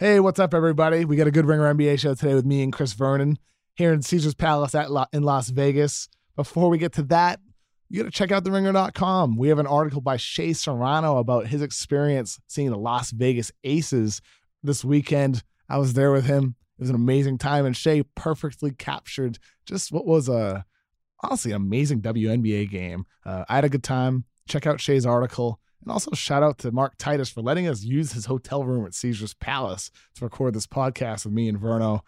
[0.00, 1.04] Hey, what's up, everybody?
[1.04, 3.38] We got a good Ringer NBA show today with me and Chris Vernon
[3.74, 6.08] here in Caesars Palace at La- in Las Vegas.
[6.36, 7.38] Before we get to that,
[7.90, 9.36] you got to check out theringer.com.
[9.36, 14.22] We have an article by Shea Serrano about his experience seeing the Las Vegas Aces
[14.62, 15.42] this weekend.
[15.68, 16.54] I was there with him.
[16.78, 20.64] It was an amazing time, and Shea perfectly captured just what was a
[21.22, 23.04] honestly an amazing WNBA game.
[23.26, 24.24] Uh, I had a good time.
[24.48, 25.60] Check out Shea's article.
[25.82, 28.94] And also shout out to Mark Titus for letting us use his hotel room at
[28.94, 32.00] Caesars Palace to record this podcast with me and Verno.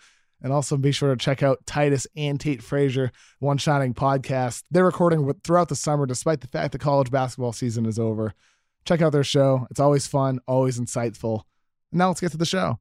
[0.43, 4.65] And also be sure to check out Titus and Tate Frazier, One Shining Podcast.
[4.71, 8.35] They're recording throughout the summer, despite the fact the college basketball season is over.
[8.85, 9.67] Check out their show.
[9.71, 11.43] It's always fun, always insightful.
[11.93, 12.79] And now let's get to the show.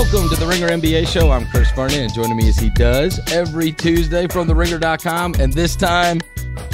[0.00, 1.30] Welcome to the Ringer NBA show.
[1.30, 5.76] I'm Chris Vernon, and joining me as he does every Tuesday from theringer.com, and this
[5.76, 6.22] time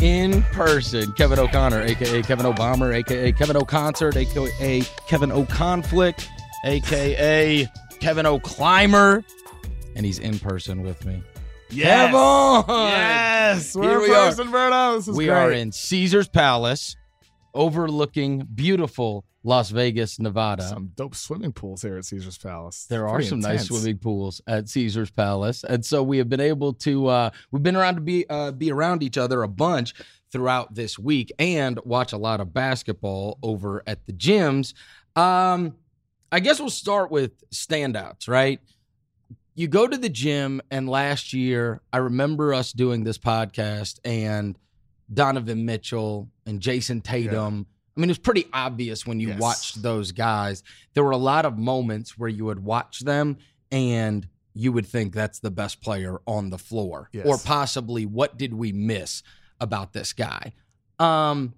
[0.01, 6.29] in person, Kevin O'Connor, aka Kevin O'Bomber, aka Kevin O'Concert, aka Kevin O'Conflict,
[6.65, 7.67] aka
[7.99, 9.25] Kevin O'Climber,
[9.97, 11.21] and he's in person with me.
[11.71, 12.13] Yes.
[12.13, 12.77] Kevin!
[12.87, 13.75] Yes.
[13.75, 14.27] We're Here in we are.
[14.29, 15.37] person, is we great.
[15.37, 16.95] are in Caesar's Palace,
[17.57, 20.65] overlooking beautiful Las Vegas, Nevada.
[20.65, 22.85] some dope swimming pools here at Caesars Palace.
[22.87, 26.73] There are some nice swimming pools at Caesar's Palace, and so we have been able
[26.75, 27.07] to.
[27.07, 29.95] Uh, we've been around to be uh, be around each other a bunch
[30.33, 34.75] throughout this week, and watch a lot of basketball over at the gyms.
[35.15, 35.77] Um,
[36.33, 38.59] I guess we'll start with standouts, right?
[39.55, 44.59] You go to the gym, and last year I remember us doing this podcast, and
[45.15, 47.67] Donovan Mitchell and Jayson Tatum.
[47.97, 49.41] I mean, it was pretty obvious when you Yes.
[49.41, 50.63] watched those guys.
[50.95, 53.39] There were a lot of moments where you would watch them
[53.73, 57.27] and you would think that's the best player on the floor, Yes.
[57.27, 59.23] or possibly what did we miss
[59.61, 60.53] about this guy?
[60.99, 61.55] Um,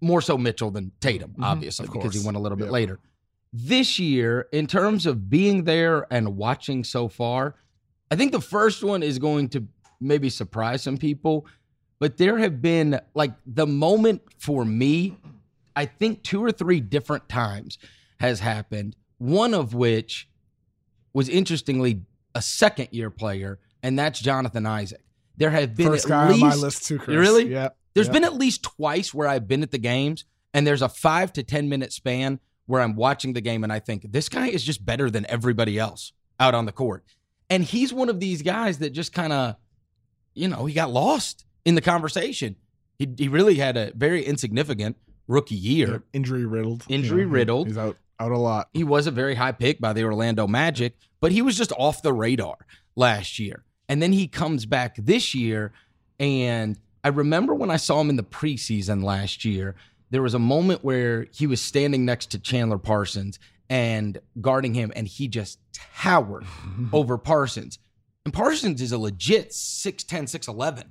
[0.00, 2.98] more so Mitchell than Tatum, Mhm, obviously, of because he went a little bit later.
[3.52, 7.54] This year, in terms of being there and watching so far,
[8.10, 9.66] I think the first one is going to
[10.00, 11.46] maybe surprise some people,
[12.02, 15.16] but there have been like the moment for me,
[15.76, 17.78] I think two or three different times
[18.18, 20.28] has happened, one of which
[21.12, 22.02] was interestingly
[22.34, 25.00] a second year player, and that's Jonathan Isaac.
[25.36, 27.16] There have been First at guy least on my list too, Chris.
[27.16, 27.52] Really?
[27.52, 27.68] Yeah.
[27.94, 28.14] there's Yeah.
[28.14, 31.44] been at least twice where I've been at the games and there's a five to
[31.44, 34.84] 10 minute span where I'm watching the game and I think this guy is just
[34.84, 37.04] better than everybody else out on the court.
[37.48, 39.54] And he's one of these guys that just kind of,
[40.34, 42.56] you know, he got lost in the conversation.
[42.98, 44.96] He, he really had a very insignificant
[45.26, 46.02] rookie year.
[46.12, 46.84] injury riddled.
[46.88, 47.68] Injury riddled.
[47.68, 48.68] He's out out a lot.
[48.72, 52.02] He was a very high pick by the Orlando Magic, but he was just off
[52.02, 52.56] the radar
[52.94, 53.64] last year.
[53.88, 55.72] And then he comes back this year.
[56.20, 59.74] And I remember when I saw him in the preseason last year,
[60.10, 64.92] there was a moment where he was standing next to Chandler Parsons and guarding him,
[64.94, 66.44] and he just towered
[66.92, 67.78] over Parsons.
[68.24, 70.84] And Parsons is a legit 6'10, 6'11.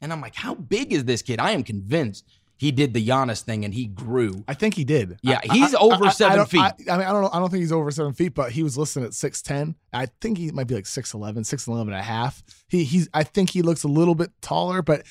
[0.00, 1.40] And I'm like, how big is this kid?
[1.40, 2.24] I am convinced
[2.58, 4.44] he did the Giannis thing and he grew.
[4.48, 5.18] I think he did.
[5.22, 6.60] Yeah, I- he's I- over I- seven feet.
[6.60, 7.30] I, I mean, I don't know.
[7.32, 9.76] I don't think he's over seven feet, but he was listed at six ten.
[9.92, 12.42] I think he might be like 6'11", 6'11 and a half.
[12.68, 13.08] He he's.
[13.14, 15.06] I think he looks a little bit taller, but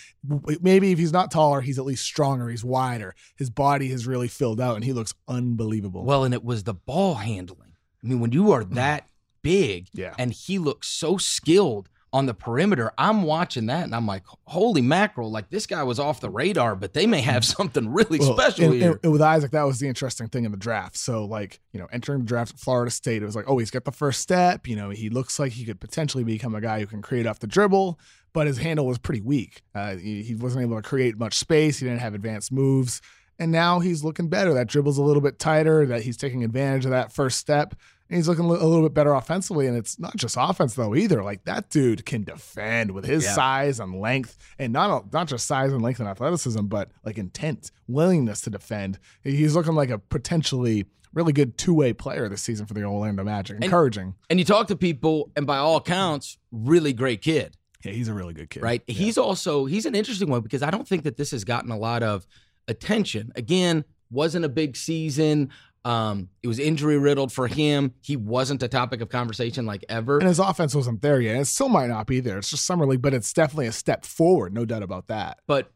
[0.62, 2.50] maybe if he's not taller, he's at least stronger.
[2.50, 3.16] He's wider.
[3.38, 6.04] His body has really filled out, and he looks unbelievable.
[6.04, 7.76] Well, and it was the ball handling.
[8.04, 8.74] I mean, when you are mm.
[8.76, 9.08] that
[9.42, 10.14] big yeah.
[10.18, 14.82] and he looks so skilled on the perimeter, I'm watching that and I'm like, holy
[14.82, 18.36] mackerel, like this guy was off the radar, but they may have something really Well,
[18.38, 18.92] special and, here.
[18.92, 20.98] and- and with Isaac, that was the interesting thing in the draft.
[20.98, 23.72] So, like, you know, entering the draft at Florida State, it was like, oh, he's
[23.72, 24.68] got the first step.
[24.68, 27.40] You know, he looks like he could potentially become a guy who can create off
[27.40, 28.00] the dribble,
[28.34, 29.62] but his handle was pretty weak.
[29.76, 31.80] Uh, he, he wasn't able to create much space.
[31.80, 33.02] He didn't have advanced moves.
[33.40, 34.54] And now he's looking better.
[34.54, 37.76] That dribble's a little bit tighter, that he's taking advantage of that first step.
[38.10, 39.68] And he's looking a little bit better offensively.
[39.68, 41.24] And it's not just offense, though, either.
[41.24, 43.34] Like, that dude can defend with his Yeah.
[43.34, 47.72] size and length, and not, not just size and length and athleticism, but like intent,
[47.88, 49.00] willingness to defend.
[49.24, 53.24] He's looking like a potentially really good two way player this season for the Orlando
[53.24, 53.62] Magic.
[53.64, 54.14] Encouraging.
[54.30, 57.56] and you talk to people, and by all accounts, really great kid.
[57.84, 58.62] Yeah, he's a really good kid.
[58.64, 58.82] right?
[58.88, 58.94] Yeah.
[58.96, 61.78] He's also he's an interesting one because I don't think that this has gotten a
[61.78, 62.26] lot of
[62.68, 63.32] attention.
[63.36, 65.50] Again, wasn't a big season.
[65.88, 67.94] Um, it was injury riddled for him.
[68.02, 70.20] He wasn't a topic of conversation like ever.
[70.20, 71.40] and his offense wasn't there yet.
[71.40, 72.38] It still might not be there.
[72.38, 75.40] It's just summer league, but it's definitely a step forward, no doubt about that.
[75.48, 75.72] But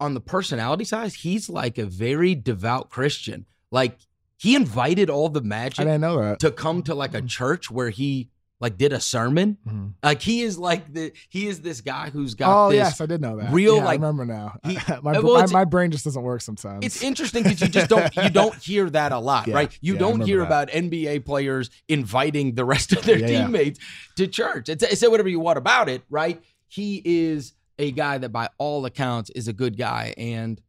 [0.00, 3.44] on the personality side, he's like a very devout Christian.
[3.70, 3.98] Like
[4.38, 6.40] he invited all the magic I didn't know that.
[6.40, 8.30] to come to like a church where he
[8.62, 9.58] like did a sermon.
[9.68, 9.92] Mhm.
[10.02, 12.76] Like he is like the he is this guy who's got Oh this.
[12.76, 13.52] yes, I did know that.
[13.52, 14.56] real, Yeah, like, I remember now.
[14.64, 16.86] he- my, well, my, my brain just doesn't work sometimes.
[16.86, 19.78] It's interesting because you just don't you don't hear that a lot, Yeah, right?
[19.82, 20.46] You yeah, don't hear that.
[20.46, 23.80] about NBA players inviting the rest of their teammates
[24.16, 24.68] to church.
[24.68, 26.40] It's, say whatever you want about it, right?
[26.68, 30.60] He is a guy that, by all accounts, is a good guy, and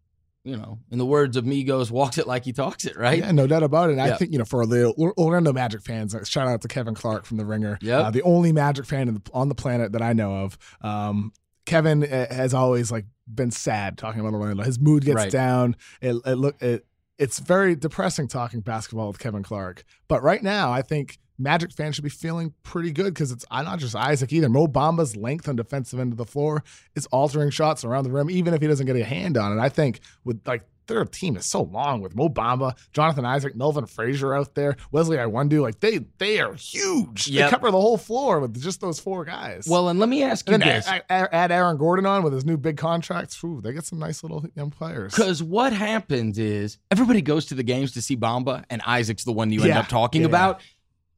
[0.44, 3.20] you know, in the words of Migos, walks it like he talks it, right?
[3.20, 3.94] Yeah, no doubt about it.
[3.98, 4.14] And Yeah.
[4.14, 7.26] I think you know for the Orlando Magic fans, uh, shout out to Kevin Clark
[7.26, 8.06] from the Ringer, Yep.
[8.06, 10.58] uh, the only Magic fan in the, on the planet that I know of.
[10.82, 11.32] Um,
[11.66, 14.64] Kevin uh, has always like been sad talking about Orlando.
[14.64, 15.32] His mood gets Right.
[15.32, 15.78] down.
[16.02, 16.86] It, it look it.
[17.18, 19.84] It's very depressing talking basketball with Kevin Clark.
[20.10, 23.80] But right now, I think Magic fans should be feeling pretty good because it's not
[23.80, 24.50] just Isaac either.
[24.50, 26.64] Mo Bamba's length on defensive end of the floor
[26.96, 29.62] is altering shots around the rim, even if he doesn't get a hand on it.
[29.62, 33.86] I think with like their team is so long with Mo Bamba, Jonathan Isaac, Melvin
[33.86, 37.30] Frazier out there, Wesley Iwundu, like they they are huge.
[37.30, 37.46] Yep.
[37.46, 39.66] They cover the whole floor with just those four guys.
[39.66, 40.86] Well, and let me ask you this.
[41.10, 43.38] add, Aaron Gordon on with his new big contract.
[43.46, 45.16] Ooh, they get some nice little young players.
[45.16, 49.32] Because what happens is everybody goes to the games to see Bamba, and Isaac's the
[49.32, 50.62] one you end up talking Yeah, about.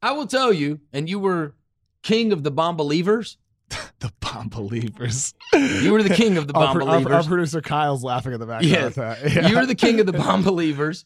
[0.05, 1.55] I will tell you, and you were
[2.03, 3.37] king of the bomb believers.
[3.99, 5.33] the bomb believers.
[5.51, 8.39] You were the king of the Our bomb pro- our- Our, producer Kyle's laughing at
[8.39, 8.61] the back.
[8.61, 8.85] Yeah.
[8.85, 9.33] of that.
[9.33, 9.47] Yeah.
[9.47, 11.05] You were the king of the bomb believers.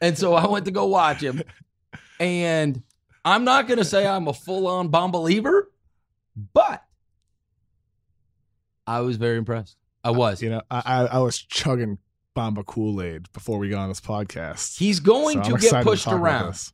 [0.00, 1.42] And so I went to go watch him.
[2.18, 2.82] And
[3.26, 5.70] I'm not going to say I'm a full on bomb believer,
[6.54, 6.82] but
[8.86, 9.76] I was very impressed.
[10.02, 10.40] I uh, was.
[10.40, 11.98] You know, I, I, I was chugging
[12.34, 14.78] Bamba Kool Aid before we got on this podcast.
[14.78, 16.72] He's going So I'm to get pushed about around.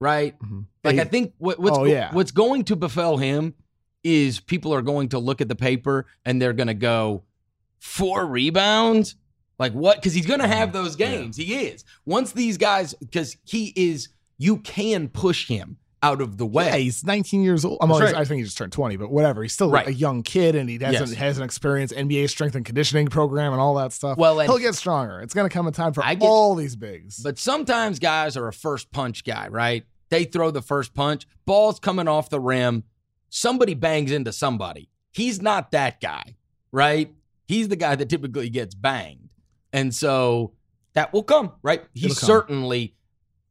[0.00, 0.38] Right?
[0.40, 0.64] Mhm.
[0.84, 2.12] Like I think what, what's Oh, go- yeah.
[2.14, 3.54] what's going to befell him
[4.04, 7.24] is people are going to look at the paper and they're going to go
[7.80, 9.16] four rebounds.
[9.58, 9.96] Like what?
[9.96, 11.00] Because he's going to have those Mm-hmm.
[11.12, 11.18] Yeah.
[11.20, 11.36] games.
[11.36, 11.84] He is.
[12.06, 14.08] Once these guys, because he is,
[14.38, 16.66] you can push him out of the way.
[16.66, 17.78] Yeah, he's 19 years old.
[17.80, 18.20] I'm always, right.
[18.20, 19.42] I think he just turned 20, but whatever.
[19.42, 19.86] He's still Right.
[19.88, 21.18] a young kid, and he hasn't Yes.
[21.18, 24.16] hasn't experienced NBA strength and conditioning program and all that stuff.
[24.16, 25.20] Well, and- he'll get stronger.
[25.20, 27.18] It's going to come in time for I get- all these bigs.
[27.18, 29.84] But sometimes guys are a first punch guy, right?
[30.10, 32.84] They throw the first punch, ball's coming off the rim,
[33.28, 34.88] somebody bangs into somebody.
[35.10, 36.36] He's not that guy,
[36.70, 37.12] right?
[37.46, 39.30] He's the guy that typically gets banged.
[39.72, 40.52] And so
[40.94, 41.84] that will come, right?
[41.92, 42.94] He certainly,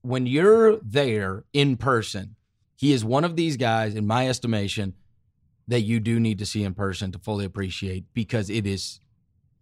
[0.01, 2.35] when you're there in person,
[2.77, 4.93] he is one of these guys, in my estimation,
[5.67, 9.01] that you do need to see in person to fully appreciate because it is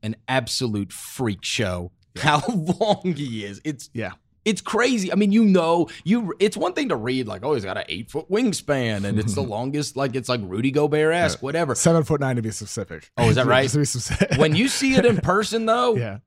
[0.03, 2.43] an absolute freak show how
[2.79, 3.59] long he is.
[3.65, 4.11] It's Yeah.
[4.43, 5.11] It's crazy.
[5.11, 6.31] I mean, you know, you.
[6.39, 9.33] It's one thing to read like, oh, he's got an eight foot wingspan, and it's
[9.33, 9.97] the longest.
[9.97, 11.73] Like it's like Rudy Gobert esque, whatever.
[11.73, 13.09] Seven foot nine to be specific.
[13.17, 13.67] Oh, is that right?
[13.71, 14.37] To be specific.
[14.37, 16.19] When you see it in person, though, yeah,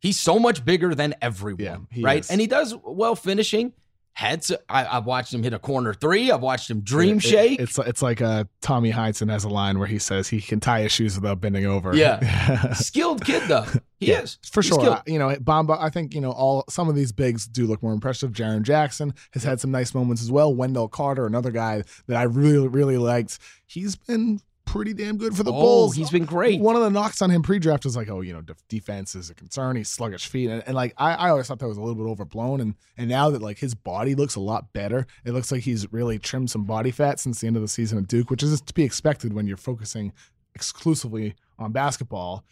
[0.00, 2.20] he's so much bigger than everyone, Yeah, right?
[2.20, 2.30] is.
[2.30, 3.72] And he does well finishing.
[4.16, 6.30] Had I, I've watched him hit a corner three.
[6.30, 7.58] I've watched him dream It- shake.
[7.60, 10.82] It's it's like uh, Tommy Heinsohn has a line where he says he can tie
[10.82, 11.96] his shoes without bending over.
[11.96, 12.72] Yeah.
[12.74, 13.66] Skilled kid though.
[14.00, 14.80] He Yeah, is for sure.
[14.90, 15.78] Uh, you know, Bamba.
[15.80, 18.32] I think you know all some of these bigs do look more impressive.
[18.32, 20.54] Jaren Jackson has had some nice moments as well.
[20.54, 23.38] Wendell Carter, another guy that I really really liked.
[23.66, 24.40] He's been
[24.74, 25.94] pretty damn good for the oh, Bulls.
[25.94, 26.60] he's been great.
[26.60, 29.30] One of the knocks on him pre-draft was like, oh, you know, def- defense is
[29.30, 29.76] a concern.
[29.76, 32.10] He's sluggish feet, and, and like I, I always thought that was a little bit
[32.10, 32.60] overblown.
[32.60, 35.92] And and now that like his body looks a lot better, it looks like he's
[35.92, 38.60] really trimmed some body fat since the end of the season at Duke, which is
[38.60, 40.12] to be expected when you're focusing
[40.56, 42.44] exclusively on basketball.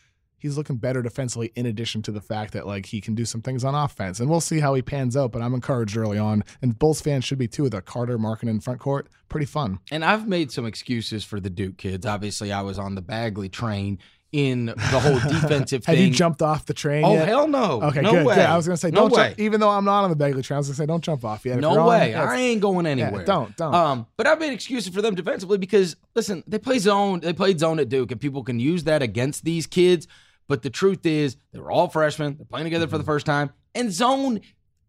[0.43, 3.41] He's looking better defensively, in addition to the fact that like he can do some
[3.43, 5.31] things on offense, and we'll see how he pans out.
[5.31, 7.63] But I'm encouraged early on, and Bulls fans should be too.
[7.63, 9.79] With the Carter marking in front court, pretty fun.
[9.93, 12.05] And I've made some excuses for the Duke kids.
[12.05, 14.01] Obviously, I was on the Bagley train
[14.33, 16.09] in the whole defensive Have thing.
[16.09, 17.05] you jumped off the train?
[17.05, 17.29] Oh yet?
[17.29, 17.83] hell no!
[17.83, 18.35] Okay, no good, way.
[18.35, 18.47] good.
[18.47, 19.29] I was gonna say, no don't way.
[19.29, 19.41] jump.
[19.41, 21.45] Even though I'm not on the Bagley train, I was gonna say, don't jump off
[21.45, 21.57] yet.
[21.57, 22.11] If no on, way.
[22.11, 23.25] yeah, I ain't going yeah, anywhere.
[23.25, 23.75] don't, don't.
[23.75, 27.21] Um, but I've made excuses for them defensively because listen, they play zone.
[27.21, 30.09] They played zone at Duke, and people can use that against these kids.
[30.53, 32.37] But the truth is, they were all freshmen.
[32.37, 32.99] They're playing together for Mm-hmm.
[32.99, 33.49] the first time.
[33.75, 34.41] And zone,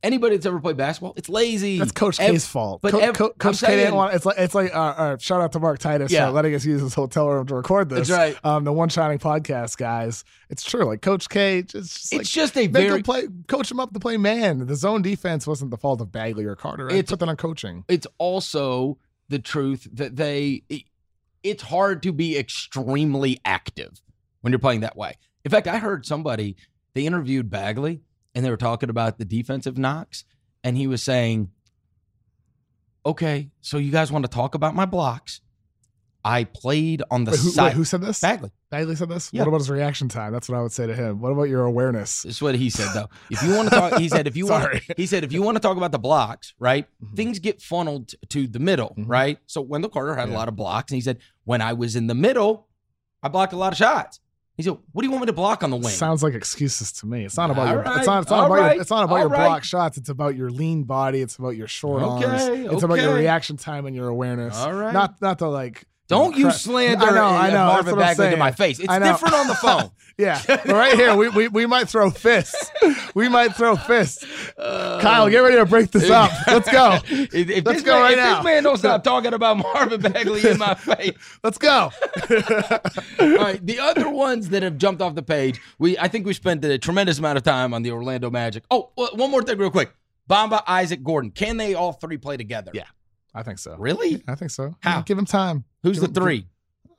[0.03, 1.79] anybody that's ever played basketball, it's lazy.
[1.79, 2.81] That's Coach Ev- K's fault.
[2.81, 4.13] but Co- ev- Co- Coach K didn't want.
[4.13, 6.25] It's like it's like uh, uh, shout out to Mark Titus Yeah.
[6.25, 8.09] for letting us use his hotel room to record this.
[8.09, 8.45] That's right.
[8.45, 10.25] Um, the One Shining podcast guys.
[10.49, 10.83] It's true.
[10.83, 13.79] Like Coach K, just, just like It's just a make very him play, coach him
[13.79, 14.65] up to play man.
[14.67, 16.89] The zone defense wasn't the fault of Bagley or Carter.
[16.89, 17.85] It's- put that on coaching.
[17.87, 18.97] it's also
[19.29, 20.83] the truth that they it-
[21.41, 24.01] it's hard to be extremely active
[24.41, 25.17] when you're playing that way.
[25.45, 26.55] In fact, I heard somebody
[26.93, 28.01] they interviewed Bagley
[28.35, 30.23] and they were talking about the defensive knocks
[30.63, 31.49] and he was saying,
[33.05, 35.41] "Okay, so you guys want to talk about my blocks
[36.25, 37.63] I played on the Wait, who, side.
[37.65, 38.21] wait, who said this?
[38.21, 38.49] Bagley.
[38.71, 39.29] Bagley said this.
[39.33, 39.41] Yeah.
[39.41, 40.31] What about his reaction time?
[40.31, 41.19] That's what I would say to him.
[41.19, 42.21] What about your awareness?
[42.21, 43.09] This is what he said though.
[43.29, 45.57] If you want to talk, he said if you want, he said if you want
[45.57, 46.87] to talk about the blocks, right?
[47.03, 47.15] Mhm.
[47.17, 49.03] Things get funneled to the middle, Mhm.
[49.09, 49.37] right?
[49.47, 52.07] So Wendell Carter had a lot of blocks, and he said when I was in
[52.07, 52.69] the middle,
[53.21, 54.21] I blocked a lot of shots.
[54.55, 56.91] He said, "What do you want me to block on the wing?" Sounds like excuses
[56.93, 57.25] to me.
[57.25, 57.83] It's not about All your.
[57.83, 58.21] right, It's not.
[58.21, 58.81] It's not about right, your.
[58.81, 59.47] It's not about your right.
[59.47, 59.97] block shots.
[59.97, 61.21] It's about your lean body.
[61.21, 62.71] It's about your short Okay, arms.
[62.73, 64.55] It's about your reaction time and your awareness.
[64.57, 64.93] All right.
[64.93, 65.85] Not not to like.
[66.09, 67.25] Don't you know, you cra- slander I know.
[67.25, 67.65] I know.
[67.67, 68.79] Marvin that's what I'm Bagley to my face.
[68.79, 69.89] It's different on the phone.
[70.15, 70.39] Yeah,
[70.71, 72.69] right here we, we we might throw fists.
[73.15, 74.23] We might throw fists.
[74.57, 76.29] Uh, Kyle, get ready to break this up.
[76.47, 76.99] Let's go.
[77.09, 78.35] If, if Let's go man, right if now.
[78.35, 81.13] this man don't stop talking about Marvin Bagley in my face.
[81.43, 81.89] Let's go.
[83.19, 86.33] All right, the other ones that have jumped off the page, we I think we
[86.33, 88.65] spent a tremendous amount of time on the Orlando Magic.
[88.69, 89.93] Oh, w- one more thing, real quick.
[90.29, 91.31] Bamba, Isaac, Gordon.
[91.31, 92.71] Can they all three play together?
[92.73, 92.83] Yeah.
[93.33, 93.75] I think so.
[93.77, 94.23] Really?
[94.27, 94.75] I think so.
[94.81, 95.01] How?
[95.01, 95.63] Give him time.
[95.83, 96.47] Who's Give the him- three?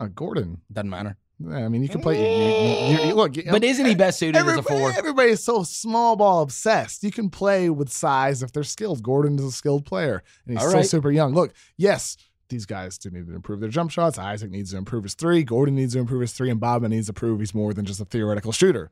[0.01, 0.61] Uh, Gordon.
[0.73, 1.17] Doesn't matter.
[1.41, 2.17] Yeah, I mean, you can play.
[2.21, 4.93] You, you, you, look, But isn't he best suited as a four?
[4.93, 7.03] everybody's so small ball obsessed.
[7.03, 9.03] You can play with size if they're skilled.
[9.03, 10.89] Gordon is a skilled player, and he's All still right.
[10.89, 11.35] super young.
[11.35, 12.17] Look, yes,
[12.49, 14.17] these guys do need to improve their jump shots.
[14.17, 15.43] Isaac needs to improve his three.
[15.43, 18.01] Gordon needs to improve his three, and Bamba needs to prove he's more than just
[18.01, 18.91] a theoretical shooter.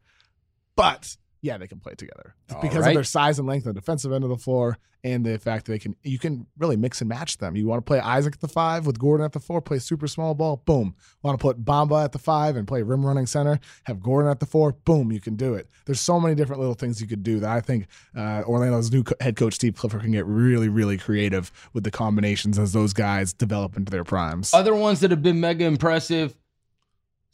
[0.75, 2.89] But yeah, they can play together All because right.
[2.89, 5.67] of their size and length on the defensive end of the floor, and the fact
[5.67, 7.57] that they can you can really mix and match them.
[7.57, 10.07] You want to play Isaac at the five with Gordon at the four, play super
[10.07, 10.95] small ball, boom.
[11.23, 14.39] Want to put Bamba at the five and play rim running center, have Gordon at
[14.39, 15.69] the four, boom, you can do it.
[15.87, 19.03] There's so many different little things you could do that I think uh, Orlando's new
[19.03, 22.93] co- head coach Steve Clifford can get really, really creative with the combinations as those
[22.93, 24.55] guys develop into their primes.
[24.55, 26.37] Other ones that have been mega impressive.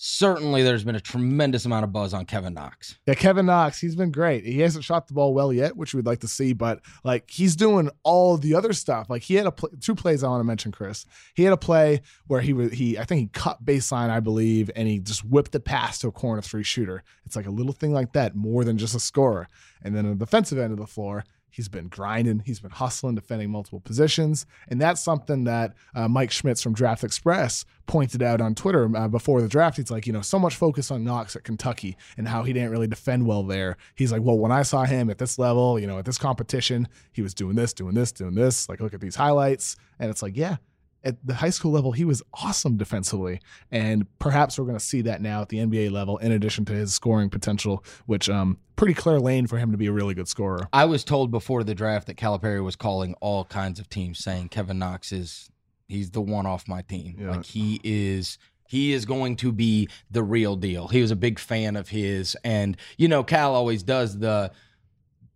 [0.01, 3.01] Certainly, there's been a tremendous amount of buzz on Kevin Knox.
[3.07, 4.45] Yeah, Kevin Knox, he's been great.
[4.45, 7.57] He hasn't shot the ball well yet, which we'd like to see, but like he's
[7.57, 9.11] doing all the other stuff.
[9.11, 11.05] Like he had a pl- two plays I want to mention, Chris.
[11.35, 14.71] He had a play where he was he I think he cut baseline, I believe,
[14.77, 17.03] and he just whipped the pass to a corner three shooter.
[17.27, 19.49] It's like a little thing like that, more than just a scorer.
[19.83, 22.43] And then on the defensive end of the floor, He's been grinding.
[22.45, 27.05] He's been hustling, defending multiple positions, and that's something that uh, Mike Schmitz from Draft
[27.05, 29.79] Express pointed out on Twitter uh, before the draft.
[29.79, 32.71] He's like, you know, so much focus on Knox at Kentucky and how he didn't
[32.71, 33.77] really defend well there.
[33.95, 36.87] He's like, well, when I saw him at this level, you know, at this competition,
[37.13, 38.69] he was doing this, doing this, doing this.
[38.69, 40.57] Like, look at these highlights, and it's like, yeah,
[41.05, 43.41] at the high school level, he was awesome defensively.
[43.71, 46.73] And perhaps we're going to see that now at the NBA level, in addition to
[46.73, 50.29] his scoring potential, which um pretty clear lane for him to be a really good
[50.29, 50.69] scorer.
[50.73, 54.49] I was told before the draft that Calipari was calling all kinds of teams, saying
[54.51, 55.51] Kevin Knox is
[55.89, 57.17] he's the one off my team.
[57.19, 57.37] Yeah.
[57.37, 58.39] Like he is
[58.69, 60.89] he is going to be the real deal.
[60.89, 64.53] He was a big fan of his, and you know, Cal always does the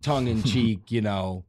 [0.02, 1.45] tongue in cheek, you know.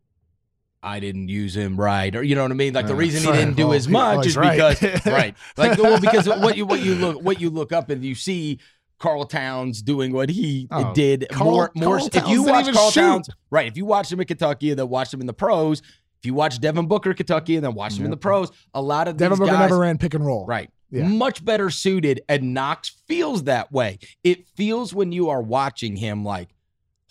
[0.83, 2.73] I didn't use him right, or you know what I mean.
[2.73, 4.77] Like the Uh, reason he didn't do Well, as much is right.
[4.79, 8.03] because right, like well, because what you what you look what you look up and
[8.03, 8.59] you see
[8.99, 11.97] Karl Towns doing what he Oh, did Karl- more more.
[11.97, 12.99] Karl if you watch Karl shoot.
[13.01, 13.67] Towns, right?
[13.67, 16.33] If you watch him in Kentucky and then watch him in the pros, if you
[16.33, 19.31] watch Devin Booker Kentucky and then watch him in the pros, a lot of Devin
[19.33, 20.45] these Booker guys, never ran pick and roll.
[20.45, 21.07] right, Yeah.
[21.07, 23.99] much better suited, and Knox feels that way.
[24.23, 26.49] It feels when you are watching him like,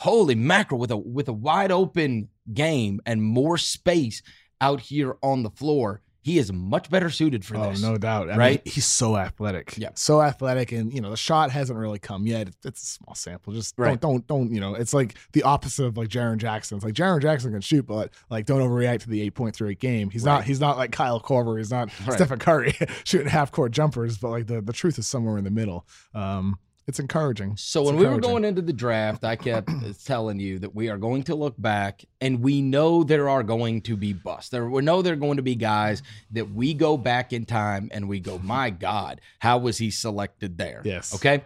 [0.02, 4.22] holy mackerel, with a with a wide open game and more space
[4.60, 7.82] out here on the floor, he is much better suited for Oh, this.
[7.82, 8.30] no doubt.
[8.30, 8.64] I Right?
[8.64, 9.76] mean, he's so athletic.
[9.76, 9.88] Yeah.
[9.94, 10.70] So athletic.
[10.70, 12.48] And, you know, the shot hasn't really come yet.
[12.64, 13.52] It's, a small sample.
[13.52, 14.00] Just Right.
[14.00, 16.76] don't, don't, don't, you know, it's like the opposite of like Jaren Jackson.
[16.76, 20.10] It's like Jaren Jackson can shoot, but like don't overreact to the 8.38 game.
[20.10, 21.58] He's not, he's not like Kyle Korver.
[21.58, 22.14] He's not Right.
[22.14, 25.50] Stephen Curry shooting half court jumpers, but like the, the truth is somewhere in the
[25.50, 25.86] middle.
[26.14, 26.56] Um,
[26.86, 27.56] it's encouraging.
[27.56, 30.74] So It's when we were going into the draft, I kept uh, telling you that
[30.74, 34.50] we are going to look back and we know there are going to be busts.
[34.50, 37.88] There we know there are going to be guys that we go back in time
[37.92, 41.14] and we go, "My god, how was he selected there?" Yes.
[41.14, 41.44] Okay?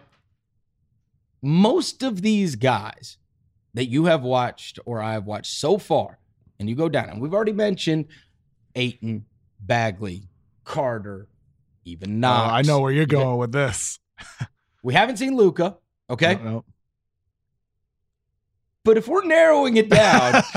[1.41, 3.17] Most of these guys
[3.75, 6.17] that you have watched or I have watched so far,
[6.59, 8.05] and you go down, and we've already mentioned
[8.75, 9.25] Ayton,
[9.59, 10.29] Bagley,
[10.63, 11.27] Carter,
[11.85, 12.53] even Oh, Knox.
[12.53, 13.99] I know where you're going with this.
[14.83, 15.77] We haven't seen Luka.
[16.09, 16.35] Okay.
[16.35, 16.65] No, no.
[18.83, 20.41] But if we're narrowing it down,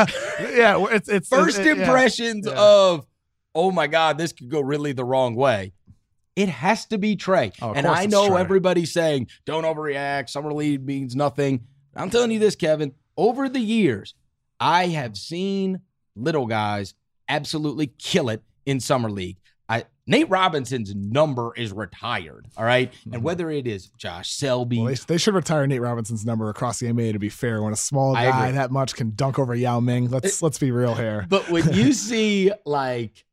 [0.53, 0.85] yeah.
[0.91, 1.83] It's, it's first it- yeah.
[1.85, 2.55] impressions Yeah.
[2.57, 3.07] of,
[3.55, 5.73] oh my God, this could go really the wrong way.
[6.37, 7.53] It has to be Trae.
[7.61, 8.41] Oh, and I know Trae.
[8.41, 10.31] everybody's saying, don't overreact.
[10.31, 11.67] Summer league means nothing.
[11.95, 12.93] I'm telling you this, Kevin.
[13.17, 14.15] Over the years,
[14.61, 15.81] I have seen
[16.15, 16.95] little guys
[17.29, 19.39] absolutely kill it in summer league.
[20.11, 22.49] Nate Robinson's number is retired.
[22.57, 22.93] All right?
[23.07, 23.15] Mhm.
[23.15, 26.81] And whether it is Josh Selby, Well, they, they should retire Nate Robinson's number across
[26.81, 27.13] the NBA.
[27.13, 30.43] To be fair, when a small guy that much can dunk over Yao Ming, let's
[30.43, 31.27] let's be real here.
[31.31, 33.25] But when you see like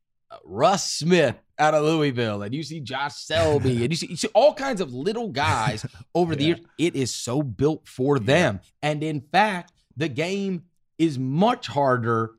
[0.44, 4.28] Russ Smith out of Louisville, and you see Josh Selby, and you see, you see
[4.32, 6.60] all kinds of little guys over the years.
[6.78, 8.60] It is so built for them.
[8.82, 10.62] And in fact, the game
[10.96, 12.32] is much harder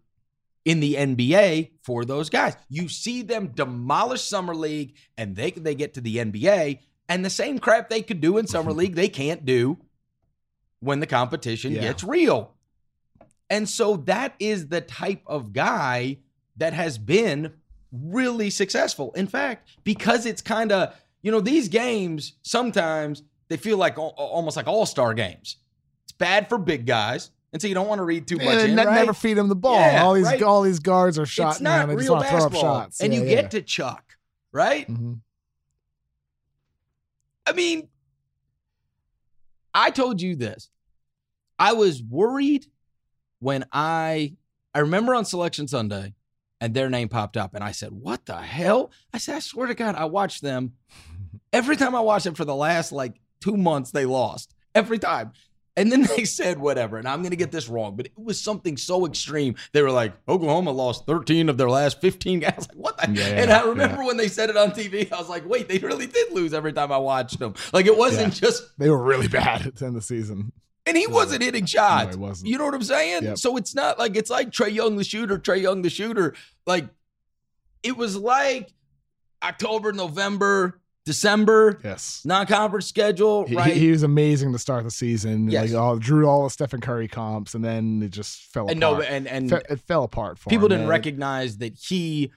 [0.65, 2.55] in the NBA for those guys.
[2.69, 7.29] You see them demolish summer league, and they they get to the NBA, and the
[7.29, 9.77] same crap they could do in summer league, they can't do
[10.79, 11.81] when the competition Yeah.
[11.81, 12.53] gets real.
[13.49, 16.17] And so that is the type of guy
[16.57, 17.53] that has been
[17.91, 19.11] really successful.
[19.13, 24.55] In fact, because it's kind of, you know, these games sometimes they feel like almost
[24.55, 25.57] like all-star games.
[26.03, 27.31] It's bad for big guys.
[27.51, 28.93] And so you don't want to read too much And in, right?
[28.93, 29.79] never feed him the ball.
[29.79, 30.41] Yeah, all these right.
[30.43, 31.87] all these guards are shot it's not.
[31.89, 32.61] Real want throw up basketball.
[32.61, 33.01] shots.
[33.01, 33.41] And Yeah, you yeah.
[33.41, 34.17] get to Chuck,
[34.51, 34.87] right?
[34.87, 35.21] Mhm.
[37.47, 37.87] I mean,
[39.73, 40.69] I told you this.
[41.57, 42.67] I was worried
[43.39, 44.35] when I
[44.73, 46.13] I remember on Selection Sunday
[46.61, 49.67] and their name popped up and I said, "What the hell?" I said, "I swear
[49.67, 50.73] to God, I watched them
[51.53, 54.53] every time I watched them for the last like 2 months they lost.
[54.75, 55.31] Every time."
[55.79, 58.39] And then they said whatever, and I'm going to get this wrong, but it was
[58.39, 59.55] something so extreme.
[59.71, 62.49] They were like, Oklahoma lost 13 of their last 15 games.
[62.69, 63.11] Like, what the?
[63.13, 63.69] Yeah, and I yeah.
[63.69, 66.53] remember when they said it on TV, I was like, wait, they really did lose
[66.53, 67.53] every time I watched them.
[67.71, 70.51] Like, it wasn't just, They were really bad at the end of the season.
[70.85, 72.17] and he wasn't hitting shots.
[72.17, 72.49] No, wasn't.
[72.49, 73.23] You know what I'm saying?
[73.23, 73.37] Yep.
[73.37, 76.35] So it's not like it's like Trae Young the shooter, Trae Young the shooter.
[76.65, 76.89] Like
[77.83, 78.73] it was like
[79.41, 82.21] October, November, December, Yes.
[82.23, 83.73] non-conference schedule, He, right?
[83.73, 85.49] he, he was amazing to start the season.
[85.49, 85.71] Yes.
[85.71, 88.99] Like all drew all the Stephen Curry comps, and then it just fell and apart.
[88.99, 90.89] no, and and Fe- it fell apart for people him, didn't man.
[90.89, 92.31] recognize that he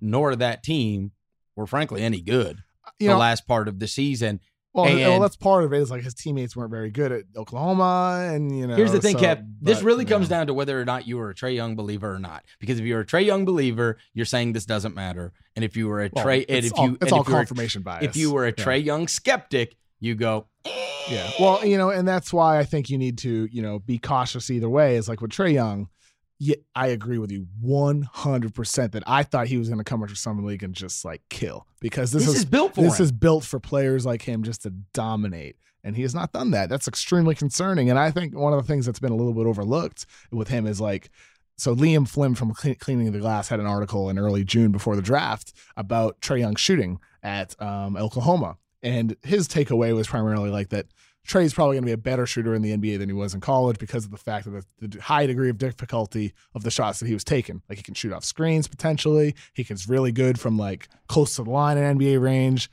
[0.00, 1.12] nor that team
[1.56, 2.62] were frankly any good
[3.00, 4.40] You the know, last part of the season.
[4.84, 5.78] Well, well, that's part of it.
[5.78, 8.76] Is like his teammates weren't very good at Oklahoma, and you know.
[8.76, 9.46] Here's the thing, so- Kev.
[9.60, 10.36] This but, really comes know.
[10.36, 12.44] down to whether or not you were a Trae Young believer or not.
[12.60, 15.32] Because if you're a Trae Young believer, you're saying this doesn't matter.
[15.56, 17.34] And if you were a Well, Trae, and if all, you, it's all if you
[17.34, 18.04] were, confirmation bias.
[18.04, 18.64] if you were a Yeah.
[18.64, 20.70] Trae Young skeptic, you go, Yeah.
[21.10, 21.30] Eh.
[21.40, 24.50] Well, you know, and that's why I think you need to, you know, be cautious
[24.50, 24.96] either way.
[24.96, 25.88] Is like with Trae Young,
[26.38, 30.14] yeah, I agree with you 100% that I thought he was going to come into
[30.14, 33.04] Summer League and just like kill because this, this, is, is built for this him.
[33.04, 35.56] is built for players like him just to dominate.
[35.82, 36.68] And he has not done that.
[36.68, 37.90] That's extremely concerning.
[37.90, 40.66] And I think one of the things that's been a little bit overlooked with him
[40.66, 41.10] is like,
[41.56, 45.02] so Liam Flynn from Cleaning the Glass had an article in early June before the
[45.02, 50.86] draft about Trae Young shooting at um, Oklahoma, and his takeaway was primarily like that
[51.28, 53.40] Trae's probably going to be a better shooter in the NBA than he was in
[53.40, 56.98] college because of the fact of the, the high degree of difficulty of the shots
[57.00, 57.60] that he was taking.
[57.68, 61.44] Like he can shoot off screens potentially, he gets really good from like close to
[61.44, 62.70] the line in NBA range,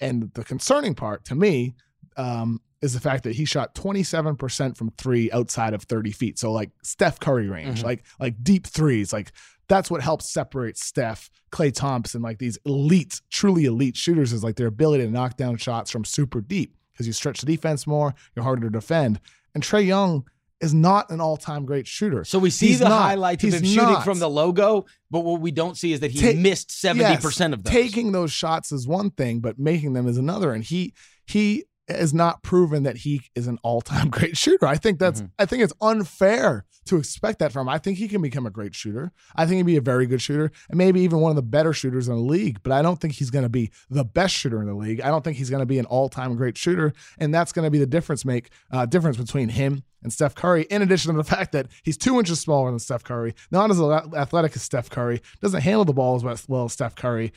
[0.00, 1.74] and the concerning part to me
[2.18, 6.38] um, is the fact that he shot 27% from three outside of 30 feet.
[6.38, 7.84] So like Steph Curry range, Mhm.
[7.84, 9.12] like like deep threes.
[9.14, 9.32] Like
[9.66, 14.56] that's what helps separate Steph, Klay Thompson, like these elite, truly elite shooters is like
[14.56, 18.14] their ability to knock down shots from super deep because you stretch the defense more,
[18.34, 19.20] you're harder to defend.
[19.54, 20.24] And Trey Young
[20.60, 22.24] is not an all-time great shooter.
[22.24, 23.02] so we see he's the not.
[23.02, 24.04] highlights of him shooting not.
[24.04, 27.64] from the logo, but what we don't see is that he Ta- missed 70% of
[27.64, 27.72] those.
[27.72, 30.52] Taking those shots is one thing, but making them is another.
[30.52, 30.94] And he
[31.26, 34.66] he has not proven that he is an all-time great shooter.
[34.66, 35.30] I think that's Mhm.
[35.38, 37.68] I think it's unfair to expect that from him.
[37.68, 39.12] I think he can become a great shooter.
[39.36, 41.72] I think he'd be a very good shooter and maybe even one of the better
[41.72, 44.60] shooters in the league, but I don't think he's going to be the best shooter
[44.60, 45.00] in the league.
[45.00, 47.70] I don't think he's going to be an all-time great shooter, and that's going to
[47.70, 50.62] be the difference make uh, difference between him and Steph Curry.
[50.70, 53.80] In addition to the fact that he's two inches smaller than Steph Curry, not as
[53.80, 57.32] athletic as Steph Curry, doesn't handle the ball as well- well as Steph Curry.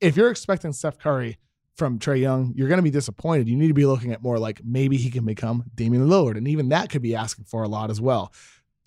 [0.00, 1.38] If you're expecting Steph Curry
[1.76, 3.48] from Trae Young, you're going to be disappointed.
[3.48, 6.46] You need to be looking at more like maybe he can become Damian Lillard, and
[6.48, 8.32] even that could be asking for a lot as well.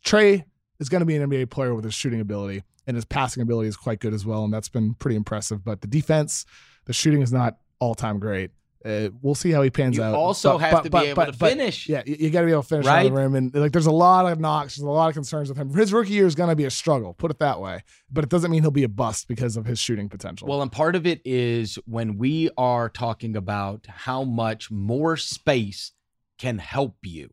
[0.04, 0.44] Trae
[0.80, 3.70] is going to be an NBA player with his shooting ability, and his passing ability
[3.70, 5.64] is quite good as well, and that's been pretty impressive.
[5.64, 6.46] But the defense,
[6.86, 8.52] the shooting is not all time great.
[8.86, 10.04] Uh, we'll see how he pans out.
[10.04, 10.16] You out.
[10.16, 11.90] also But- have but- to be able but- to but- finish.
[11.90, 13.92] yeah, you, got to be able to finish on the rim, and like there's a
[13.92, 15.74] lot of knocks, there's a lot of concerns with him.
[15.74, 17.82] His rookie year is going to be a struggle, put it that way.
[18.12, 20.48] But it doesn't mean he'll be a bust because of his shooting potential.
[20.48, 25.92] Well, and part of it is when we are talking about how much more space
[26.38, 27.32] can help you.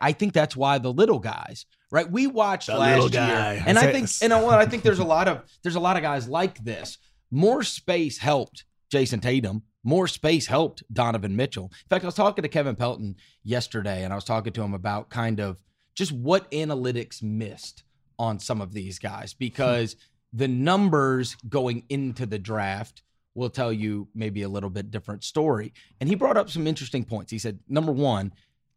[0.00, 2.10] I think that's why the little guys, right?
[2.10, 3.54] We watched The last guy.
[3.54, 4.22] year, and I think, it.
[4.22, 4.58] and you know what?
[4.58, 6.98] I think there's a lot of there's a lot of guys like this.
[7.30, 9.62] More space helped Jayson Tatum.
[9.84, 11.64] More space helped Donovan Mitchell.
[11.64, 14.74] In fact, I was talking to Kevin Pelton yesterday, and I was talking to him
[14.74, 15.58] about kind of
[15.94, 17.82] just what analytics missed
[18.18, 20.38] on some of these guys because hmm.
[20.38, 23.02] the numbers going into the draft
[23.34, 25.72] will tell you maybe a little bit different story.
[26.00, 27.32] And he brought up some interesting points.
[27.32, 28.32] He said, number one,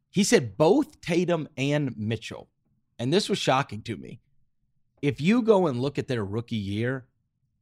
[0.09, 2.47] he said both Tatum and Mitchell,
[2.97, 4.21] and this was shocking to me.
[5.01, 7.05] If you go and look at their rookie year,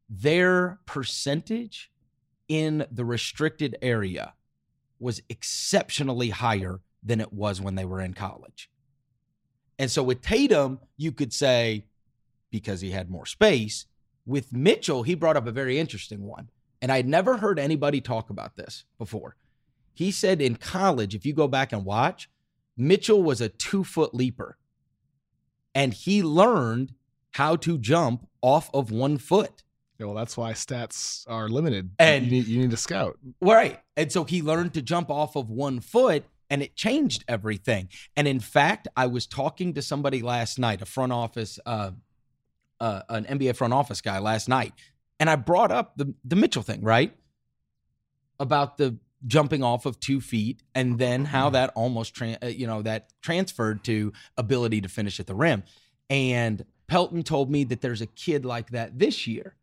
[0.07, 1.91] their percentage
[2.47, 4.33] in the restricted area
[4.99, 8.69] was exceptionally higher than it was when they were in college.
[9.77, 11.85] And so with Tatum, you could say
[12.51, 13.87] because he had more space.
[14.25, 16.49] With Mitchell, he brought up a very interesting one.
[16.81, 19.35] And I'd never heard anybody talk about this before.
[19.93, 22.29] He said in college, if you go back and watch,
[22.77, 24.57] Mitchell was a two foot leaper.
[25.73, 26.93] And he learned
[27.31, 29.63] how to jump off of one foot.
[30.03, 31.91] Yeah, well, that's why stats are limited.
[31.97, 33.17] And- you need, you need to scout.
[33.41, 33.79] Right.
[33.95, 37.87] And so he learned to jump off of one foot and it changed everything.
[38.17, 41.91] And in fact, I was talking to somebody last night, a front office, uh,
[42.79, 44.73] uh, an NBA front office guy last night,
[45.19, 47.15] and I brought up the, the Mitchell thing, right?
[48.39, 52.67] About the jumping off of two feet and then how that almost, tran uh, you
[52.67, 55.63] know, that transferred to ability to finish at the rim.
[56.09, 59.55] And Pelton told me that there's a kid like that this year.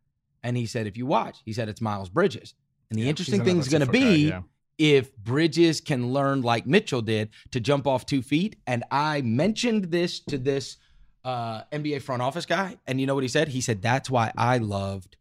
[0.43, 2.55] And he said, if you watch, he said it's Miles Bridges.
[2.91, 4.41] And the Yeah, interesting thing is going to two-foot guy, be yeah.
[4.79, 8.57] if Bridges can learn like Mitchell did to jump off two feet.
[8.67, 10.79] And I mentioned this to this
[11.25, 13.49] uh, NBA front office guy, and you know what he said?
[13.49, 15.17] He said that's why I loved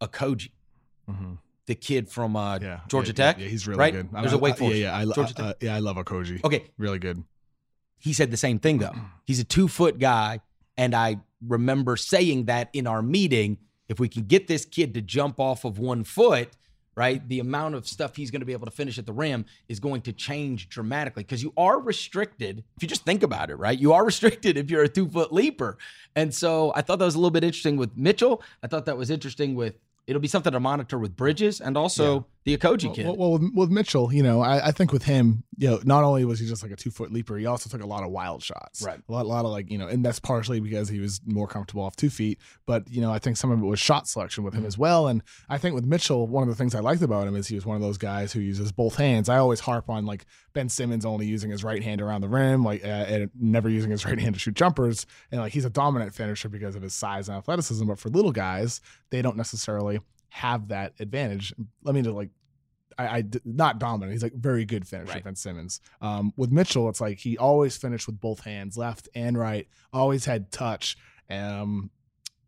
[0.00, 0.50] Okogie,
[1.10, 1.38] Mhm.
[1.66, 3.38] the kid from uh, Yeah, Georgia yeah, Tech.
[3.38, 3.92] Yeah, he's really right?
[3.92, 4.08] good.
[4.12, 4.78] There's a Wake Forest.
[4.78, 5.44] Yeah, yeah, I, Georgia Tech.
[5.44, 6.42] uh, yeah, I love Okogie.
[6.42, 7.22] Okay, Really good.
[7.98, 8.94] he said the same thing though.
[9.26, 10.40] He's a two foot guy,
[10.78, 13.58] and I remember saying that in our meeting.
[13.88, 16.50] If we can get this kid to jump off of one foot,
[16.96, 19.44] right, the amount of stuff he's going to be able to finish at the rim
[19.68, 22.64] is going to change dramatically because you are restricted.
[22.76, 25.32] If you just think about it, right, you are restricted if you're a two foot
[25.32, 25.78] leaper.
[26.16, 28.42] And so I thought that was a little bit interesting with Mitchell.
[28.62, 29.78] I thought that was interesting with.
[30.06, 33.06] It'll be something to monitor with Bridges and also the Okogie kid.
[33.06, 36.04] Well, well, with, with Mitchell, you know, I, I think with him, you know, not
[36.04, 38.10] only was he just like a two foot leaper, he also took a lot of
[38.10, 38.82] wild shots.
[38.82, 39.00] Right.
[39.08, 41.46] A lot, a lot of like, you know, and that's partially because he was more
[41.48, 42.38] comfortable off two feet.
[42.66, 44.66] But, you know, I think some of it was shot selection with him Mhm.
[44.66, 45.08] as well.
[45.08, 47.54] And I think with Mitchell, one of the things I liked about him is he
[47.54, 49.28] was one of those guys who uses both hands.
[49.28, 52.62] I always harp on like Ben Simmons only using his right hand around the rim,
[52.62, 55.06] like, uh, and never using his right hand to shoot jumpers.
[55.32, 57.86] And like, he's a dominant finisher because of his size and athleticism.
[57.86, 58.80] But for little guys,
[59.10, 60.00] they don't necessarily
[60.34, 61.54] have that advantage.
[61.84, 62.30] Let me just like
[62.98, 64.10] I not dominant.
[64.10, 65.22] He's like very good finisher, Right.
[65.22, 65.80] Ben Simmons.
[66.00, 69.68] Um, with Mitchell, it's like he always finished with both hands, left and right.
[69.92, 70.96] Always had touch.
[71.30, 71.90] Um,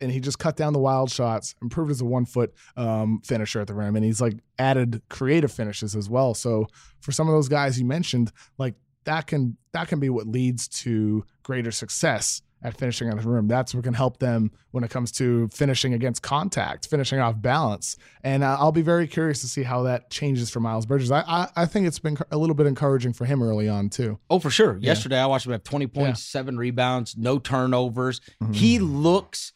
[0.01, 3.61] and he just cut down the wild shots, improved as a one foot um, finisher
[3.61, 6.35] at the rim, and he's like added creative finishes as well.
[6.35, 6.67] So
[7.01, 10.67] for some of those guys you mentioned, like that can that can be what leads
[10.69, 13.47] to greater success at finishing on the room.
[13.47, 17.97] That's what can help them when it comes to finishing against contact, finishing off balance.
[18.25, 21.13] And uh, I'll be very curious to see how that changes for Miles Bridges.
[21.13, 24.19] I, I I think it's been a little bit encouraging for him early on too.
[24.29, 24.77] Oh, for sure.
[24.81, 24.89] Yeah.
[24.89, 28.21] Yesterday, I watched him have 20 points, seven rebounds, no turnovers.
[28.43, 28.53] Mm-hmm.
[28.53, 29.53] He looks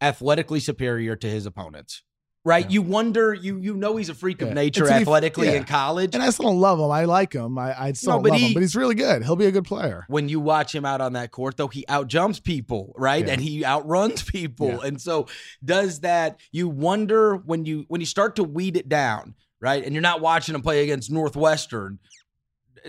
[0.00, 2.02] athletically superior to his opponents,
[2.46, 2.64] right?
[2.64, 2.70] Yeah.
[2.74, 5.54] You wonder, you you know, he's a freak of nature And to be- athletically yeah.
[5.54, 6.14] in college.
[6.14, 6.90] And I still don't love him.
[6.90, 7.58] I like him.
[7.58, 9.24] I, I still No, but love he- him, but he's really good.
[9.24, 10.04] He'll be a good player.
[10.08, 13.26] when you watch him out on that court, though, he outjumps people, right?
[13.26, 13.32] Yeah.
[13.32, 14.68] And he outruns people.
[14.68, 14.78] Yeah.
[14.84, 15.26] And so
[15.64, 16.38] does that.
[16.52, 19.84] You wonder when you when you start to weed it down, right?
[19.84, 21.98] And you're not watching him play against Northwestern.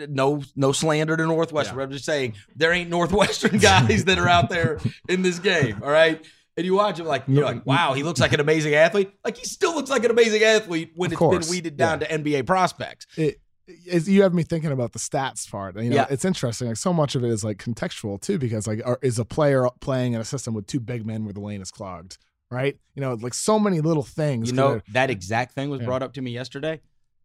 [0.10, 1.78] No, no slander to Northwestern.
[1.78, 1.84] Yeah.
[1.84, 5.80] I'm just saying there ain't Northwestern guys that are out there in this game.
[5.84, 6.24] All right.
[6.58, 9.12] And you watch him like you're like, wow, he looks like an amazing athlete.
[9.24, 12.46] Like he still looks like an amazing athlete when it's been weeded down to NBA
[12.48, 13.06] prospects.
[13.16, 15.76] it, it's, you have me thinking about the stats part.
[15.80, 16.08] You know, Yeah.
[16.10, 16.70] it's interesting.
[16.70, 19.68] Like so much of it is like contextual too, because like, are, is a player
[19.82, 22.18] playing in a system with two big men where the lane is clogged,
[22.50, 22.78] right?
[22.96, 24.50] You know, like so many little things.
[24.50, 25.86] You know, that exact thing was Yeah.
[25.86, 26.82] brought up to me yesterday.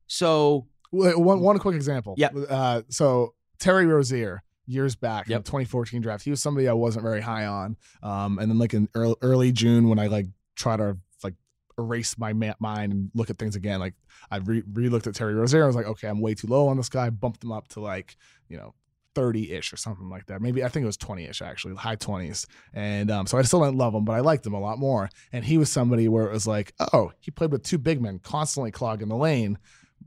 [0.09, 2.15] So one one quick example.
[2.19, 2.29] Yeah.
[2.29, 5.45] Uh, so Terry Rozier years back in Yep.
[5.45, 7.77] the 2014 draft, he was somebody I wasn't very high on.
[8.03, 11.35] Um, and then like in early, early June when I like try to like
[11.79, 13.95] erase my ma- mind and look at things again, like
[14.31, 15.65] I re looked at Terry Rozier.
[15.65, 17.11] I was like, okay, I'm way too low on this guy.
[17.11, 18.17] Bumped him up to like
[18.49, 18.75] you know
[19.15, 20.41] 30 ish or something like that.
[20.41, 22.47] Maybe I think it was 20 ish actually, high 20s.
[22.73, 25.11] And um, so I still didn't love him, but I liked him a lot more.
[25.33, 28.21] And he was somebody where it was like, oh, he played with two big men
[28.21, 29.59] constantly clogging the lane.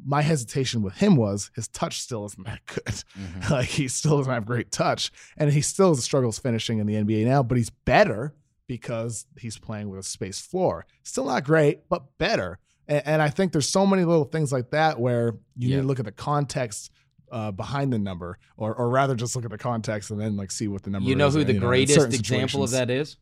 [0.03, 3.03] My hesitation with him was his touch still isn't that good.
[3.51, 7.25] like he still doesn't have great touch, and he still struggles finishing in the NBA
[7.25, 7.43] now.
[7.43, 8.34] But he's better
[8.67, 10.86] because he's playing with a space floor.
[11.03, 12.58] Still not great, but better.
[12.88, 15.75] And, and I think there's so many little things like that where you Yeah.
[15.75, 16.91] need to look at the context
[17.31, 20.51] uh, behind the number, or or rather just look at the context and then like
[20.51, 21.05] see what the number.
[21.05, 21.10] Is.
[21.10, 23.17] You know who uh, the know, greatest example of that is?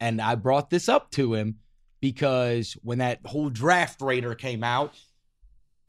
[0.00, 1.56] And I brought this up to him
[2.12, 4.94] because when that whole draft raider came out,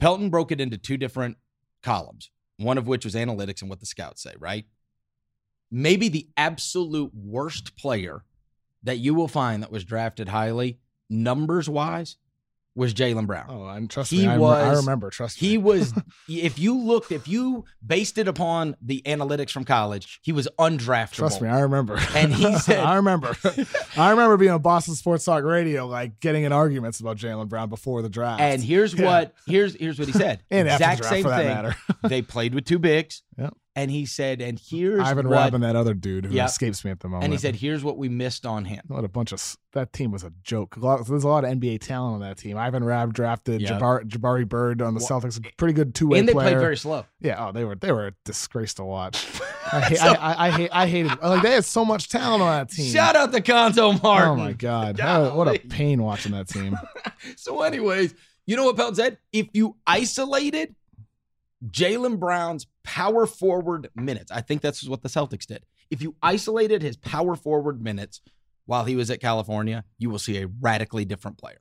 [0.00, 1.36] Pelton broke it into two different
[1.84, 4.64] columns, one of which was analytics and what the scouts say, right?
[5.70, 8.24] Maybe the absolute worst player
[8.82, 12.16] that you will find that was drafted highly numbers wise
[12.78, 13.46] was Jaylen Brown.
[13.48, 15.10] Oh, and trust He me, I, rem- I remember.
[15.10, 15.48] Trust me.
[15.48, 15.92] He was,
[16.28, 21.12] if you looked, if you based it upon the analytics from college, he was undraftable.
[21.14, 21.98] Trust me, I remember.
[22.14, 23.36] And he said- I remember.
[23.96, 27.68] I remember being on Boston Sports Talk Radio, like getting in arguments about Jaylen Brown
[27.68, 28.40] before the draft.
[28.40, 29.04] And here's Yeah.
[29.06, 30.40] what here's here's what he said.
[30.50, 31.32] And exact same thing.
[31.48, 31.74] matter.
[32.04, 33.22] they played with two bigs.
[33.38, 33.54] Yep.
[33.76, 36.48] And he said, and here's Ivan what, Rabb and that other dude who Yep.
[36.48, 37.22] escapes me at the moment.
[37.24, 38.82] and he said, here's what we missed on him.
[38.88, 40.74] What a bunch of that team was a joke.
[40.76, 42.56] A lot, there's a lot of NBA talent on that team.
[42.56, 43.78] Ivan Rabb drafted Yeah.
[43.78, 46.50] Jabari, Jabari Bird on the Well, Celtics, a pretty good two way And they player.
[46.50, 47.06] played very slow.
[47.20, 49.24] yeah, oh, they were they were a disgrace to watch.
[49.72, 52.42] I, hate, So- I, I, I hate I hated like they had so much talent
[52.42, 52.90] on that team.
[52.92, 54.28] Shout out to Cuonzo Martin.
[54.30, 56.76] Oh my god, That- what a pain watching that team.
[57.36, 58.14] So, anyways,
[58.46, 59.18] you know what Pelton said?
[59.32, 60.74] If you isolated
[61.66, 65.64] Jaylen Brown's power forward minutes, I think that's what the Celtics did.
[65.90, 68.20] If you isolated his power forward minutes
[68.66, 71.58] while he was at California, you will see a radically different player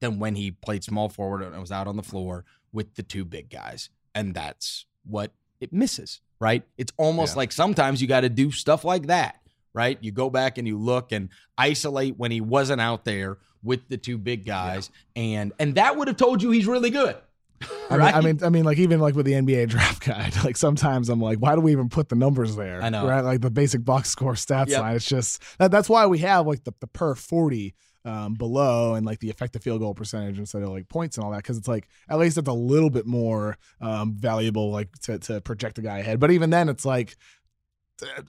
[0.00, 3.24] than when he played small forward and was out on the floor with the two
[3.24, 3.88] big guys.
[4.14, 6.62] And that's what it misses, right?
[6.76, 7.38] It's almost Yeah.
[7.38, 9.40] like sometimes you got to do stuff like that,
[9.72, 9.98] right?
[10.02, 13.96] You go back and you look and isolate when he wasn't out there with the
[13.96, 17.16] two big guys, and and that would have told you he's really good.
[17.90, 18.00] I mean.
[18.14, 21.20] I mean, I mean, like even like with the NBA draft guide, like sometimes I'm
[21.20, 22.82] like, why do we even put the numbers there?
[22.82, 23.06] I know.
[23.06, 23.20] right?
[23.22, 24.80] Like the basic box score stats Yep.
[24.80, 24.96] line.
[24.96, 29.04] It's just that, that's why we have like the, the per forty um, below and
[29.04, 31.66] like the effective field goal percentage instead of like points and all that because it's
[31.68, 35.82] like at least it's a little bit more um, valuable like to to project a
[35.82, 36.20] guy ahead.
[36.20, 37.16] But even then, it's like.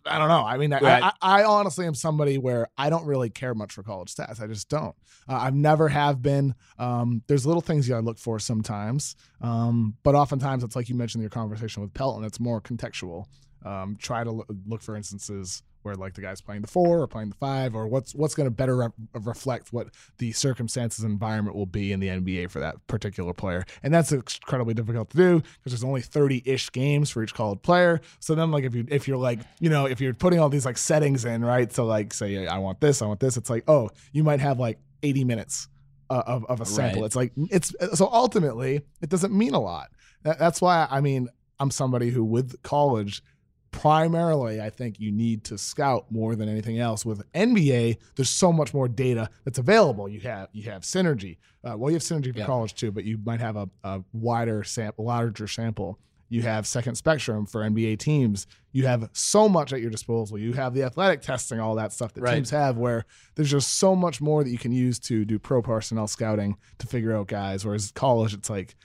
[0.05, 0.43] I don't know.
[0.45, 1.03] I mean, I- Right.
[1.03, 4.41] I, I honestly am somebody where I don't really care much for college stats.
[4.41, 4.95] I just don't.
[5.27, 6.55] Uh, I've never have been.
[6.79, 10.95] Um, there's little things you gotta look for sometimes, um, but oftentimes it's like you
[10.95, 12.23] mentioned in your conversation with Pelton.
[12.23, 13.25] It's more contextual.
[13.65, 17.29] Um, try to look for instances where like the guy's playing the four or playing
[17.29, 21.55] the five, or what's what's going to better re- reflect what the circumstances and environment
[21.55, 23.65] will be in the NBA for that particular player.
[23.81, 28.01] And that's incredibly difficult to do because there's only 30-ish games for each college player.
[28.19, 30.65] So then like if you if you're like you know if you're putting all these
[30.65, 33.63] like settings in right, so like say I want this, I want this, it's like
[33.67, 35.69] oh you might have like 80 minutes
[36.09, 37.01] uh, of, of a sample.
[37.01, 37.05] Right.
[37.05, 39.89] It's like it's so ultimately it doesn't mean a lot.
[40.23, 43.23] That, that's why I mean I'm somebody who with college
[43.71, 47.05] primarily I think you need to scout more than anything else.
[47.05, 50.09] With NBA, there's so much more data that's available.
[50.09, 51.37] You have you have synergy.
[51.63, 52.45] Uh, well, you have synergy for Yeah.
[52.45, 55.99] college too, but you might have a, a wider sample, larger sample.
[56.29, 58.47] You have second spectrum for NBA teams.
[58.73, 60.37] You have so much at your disposal.
[60.37, 62.35] You have the athletic testing, all that stuff that Right.
[62.35, 65.61] teams have, where there's just so much more that you can use to do pro
[65.61, 67.65] personnel scouting to figure out guys.
[67.65, 68.75] Whereas college, it's like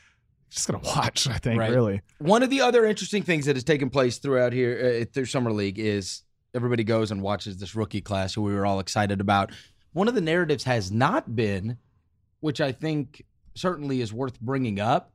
[0.54, 1.26] just gonna watch.
[1.26, 1.70] I think Right.
[1.70, 2.00] really.
[2.18, 5.52] One of the other interesting things that has taken place throughout here uh, through summer
[5.52, 6.22] league is
[6.54, 9.50] everybody goes and watches this rookie class who we were all excited about.
[9.92, 11.78] One of the narratives has not been,
[12.40, 15.12] which I think certainly is worth bringing up.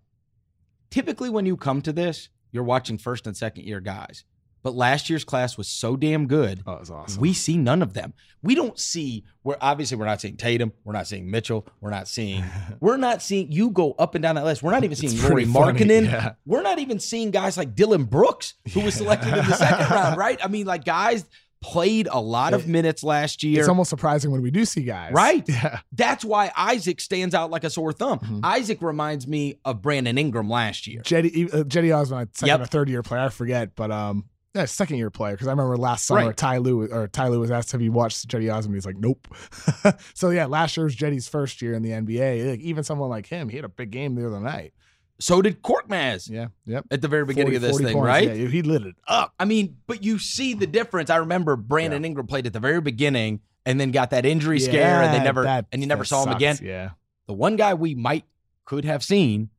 [0.90, 4.24] Typically, when you come to this, you're watching first and second year guys.
[4.68, 6.62] But last year's class was so damn good.
[6.68, 7.22] Oh, it was awesome.
[7.22, 8.14] We see none of them.
[8.44, 9.24] We don't see.
[9.46, 10.74] We're obviously we're not seeing Tatum.
[10.84, 11.66] We're not seeing Mitchell.
[11.80, 12.44] We're not seeing.
[12.82, 13.50] We're not seeing.
[13.50, 14.62] You go up and down that list.
[14.62, 16.04] We're not even seeing Lauri Markkanen.
[16.04, 16.34] yeah.
[16.46, 20.18] We're not even seeing guys like Dillon Brooks, who was selected in the second round,
[20.26, 20.38] right?
[20.44, 21.24] I mean, like guys
[21.60, 23.60] played a lot of minutes last year.
[23.62, 25.12] It's almost surprising when we do see guys.
[25.14, 25.44] Right.
[25.50, 25.80] Yeah.
[25.92, 28.20] That's why Isaac stands out like a sore thumb.
[28.20, 28.42] Mhm.
[28.44, 31.02] Isaac reminds me of Brandon Ingram last year.
[31.04, 32.62] Jetty uh, Cedi Osman, second Yep.
[32.62, 34.26] or third year player, I forget, but um,
[34.58, 36.38] yeah, second year player because I remember last summer Right.
[36.38, 38.74] Ty Lue or Ty Lue was asked have you watched Cedi Osman.
[38.76, 39.28] He's like, nope.
[40.14, 42.50] so yeah, last year was Cedi's first year in the NBA.
[42.52, 44.74] Like, even someone like him, he had a big game the other night.
[45.20, 46.48] So did Korkmaz Yeah.
[46.66, 46.86] Yep.
[46.92, 48.06] at the very beginning 40 of this thing, points.
[48.08, 48.28] right?
[48.38, 49.34] Yeah, he lit it up.
[49.40, 51.10] I mean, but you see the difference.
[51.10, 55.02] I remember Brandon Ingram played at the very beginning and then got that injury scare
[55.02, 56.58] and they never that- and you never saw him again.
[56.62, 56.92] Yeah.
[57.26, 58.26] The one guy we might
[58.66, 59.50] could have seen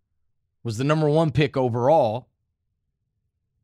[0.63, 2.28] was the number one pick overall,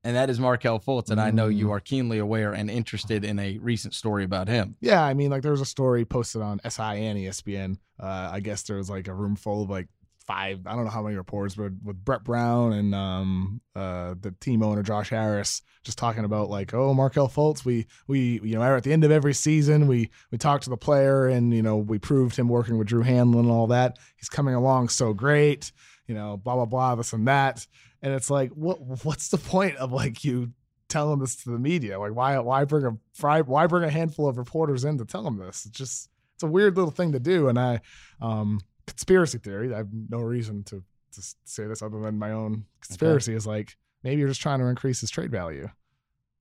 [0.05, 1.11] and that is Markelle Fultz.
[1.11, 1.71] And I know you Mm.
[1.73, 4.77] are keenly aware and interested in a recent story about him.
[4.81, 7.79] Yeah, I mean, like there was a story posted on SI and ESPN.
[7.99, 9.89] Uh, I guess there was like a room full of like
[10.27, 14.31] five, I don't know how many reporters, but with Brett Brown and um, uh, the
[14.41, 17.65] team owner Josh Harris, just talking about like, oh, Markelle Fultz.
[17.65, 20.77] We we you know at the end of every season, we we talked to the
[20.79, 23.99] player and you know we proved him working with Drew Hanlen and all that.
[24.17, 25.73] He's coming along so great.
[26.09, 27.67] You know, blah blah blah, this and that.
[28.05, 30.53] And it's like, what what's the point of like you
[30.89, 31.99] telling this to the media?
[31.99, 32.97] Like, why why bring a
[33.43, 35.65] why bring a handful of reporters in to tell them this?
[35.67, 37.49] It's just it's a weird little thing to do.
[37.49, 37.81] And I
[38.21, 39.73] um conspiracy theory.
[39.73, 43.77] I have no reason to to say this other than my own conspiracy is like
[44.03, 45.69] maybe you're just trying to increase his trade value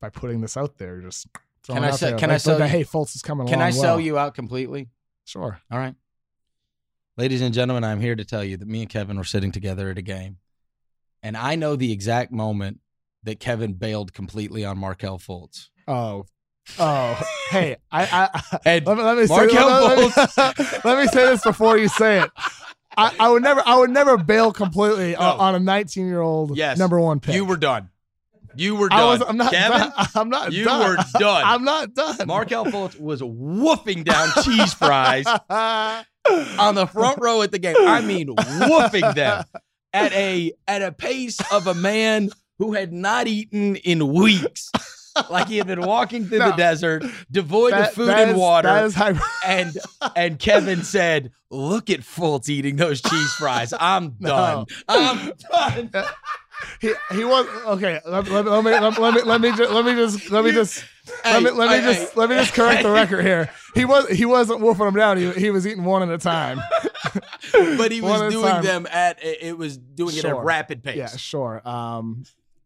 [0.01, 0.99] by putting this out there.
[0.99, 1.27] Just
[1.63, 2.19] throwing Can I it out sell- there.
[2.19, 3.99] can I Like, sell like, you- Hey, Fultz is coming Can I sell well.
[4.01, 4.89] you out completely?
[5.23, 5.61] Sure.
[5.71, 5.95] All right.
[7.15, 9.89] Ladies and gentlemen, I'm here to tell you that me and Kevin were sitting together
[9.89, 10.37] at a game,
[11.23, 12.79] and I know the exact moment
[13.23, 15.69] that Kevin bailed completely on Markelle Fultz.
[15.87, 16.25] Oh,
[16.77, 19.47] oh, hey, I, I, And let me, let me say, let,
[19.83, 22.31] let me, let me say this before you say it.
[22.95, 25.43] I, I would never, I would never bail completely on, No.
[25.43, 26.77] on a 19 year old Yes.
[26.77, 27.33] number one pick.
[27.33, 27.89] you were done.
[28.55, 28.99] You were done.
[28.99, 29.91] I was, I'm not Kevin, done.
[30.15, 30.89] I'm not you done.
[30.89, 31.41] were done.
[31.43, 32.17] I'm not done.
[32.27, 37.75] Markelle Fultz was whooping down cheese fries on the front row at the game.
[37.79, 39.43] I mean, whooping them
[39.93, 42.29] at a at a pace of a man
[42.59, 44.71] who had not eaten in weeks.
[45.29, 48.67] Like he had been walking through the desert, devoid That- of food and is- water.
[48.67, 49.13] That is how.
[49.45, 49.77] and
[50.15, 53.73] and Kevin said, "Look at Fultz eating those cheese fries.
[53.79, 54.29] I'm No.
[54.29, 54.65] done.
[54.89, 56.05] I'm done."
[56.79, 57.99] he, he was okay.
[58.05, 60.51] Let, let, let me let, let me let me just let me just let me
[60.51, 60.83] just
[61.25, 63.49] let me let me Hey, just hey, let me just correct the record here.
[63.75, 65.17] He was he wasn't wolfing them down.
[65.17, 66.59] He, he was eating one at a time.
[67.77, 68.63] but he was doing time.
[68.63, 70.95] them at it was doing it at a rapid pace.
[70.97, 71.61] Yeah, sure.
[71.67, 72.23] Um,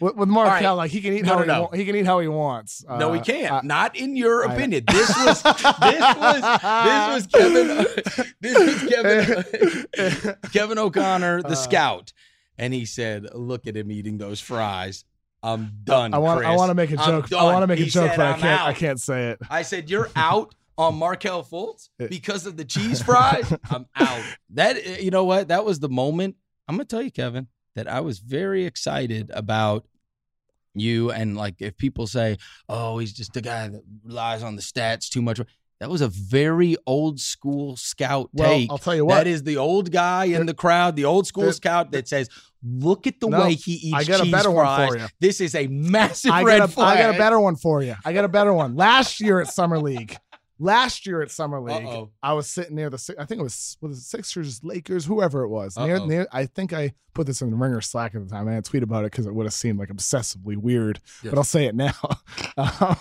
[0.00, 0.82] with, with Markelle, right.
[0.82, 1.62] like he can eat No, how no, he, no.
[1.62, 2.84] wa- he can eat how he wants.
[2.88, 3.52] No, he Uh, can't.
[3.52, 4.84] I- Not in your I- opinion.
[4.90, 7.86] This was this was this was Kevin.
[8.40, 10.36] This was Kevin.
[10.52, 12.12] Kevin O'Connor, the Uh, scout,
[12.58, 15.04] and he said, "Look at him eating those fries.
[15.42, 16.12] I'm done.
[16.12, 17.32] I want I want to make a joke.
[17.32, 18.62] I want to make a joke, said, but I can't.
[18.62, 19.38] I can't say it.
[19.48, 23.52] I said, "You're out on Markelle Fultz uh, because of the cheese fries.
[23.70, 25.48] I'm out." That uh, you know what?
[25.48, 26.36] That was the moment.
[26.66, 29.86] I'm gonna tell you, Kevin, that I was very excited about
[30.74, 31.10] you.
[31.10, 35.08] And like, if people say, "Oh, he's just the guy that relies on the stats
[35.08, 35.40] too much,"
[35.80, 38.70] that was a very old school scout Well, take.
[38.70, 39.14] I'll tell you what.
[39.14, 42.28] That is the old guy in the crowd, the old school scout that says,
[42.62, 44.88] "Look at the No, way he eats I got a better fries.
[44.88, 45.08] one for you.
[45.20, 47.94] This is a massive I red a, flag." I got a better one for you.
[48.04, 48.74] I got a better one.
[48.74, 50.16] Last year at Summer League,
[50.58, 52.10] last year at Summer League, Uh-oh.
[52.22, 53.14] I was sitting near the.
[53.18, 55.76] I think it was was it Sixers, Lakers, whoever it was.
[55.76, 56.26] Near, near.
[56.32, 58.48] I think I put this in the Ringer Slack at the time.
[58.48, 61.00] I had to tweet about it because it would have seemed like obsessively weird.
[61.22, 61.30] Yes.
[61.30, 61.92] But I'll say it now.
[62.56, 62.96] Um,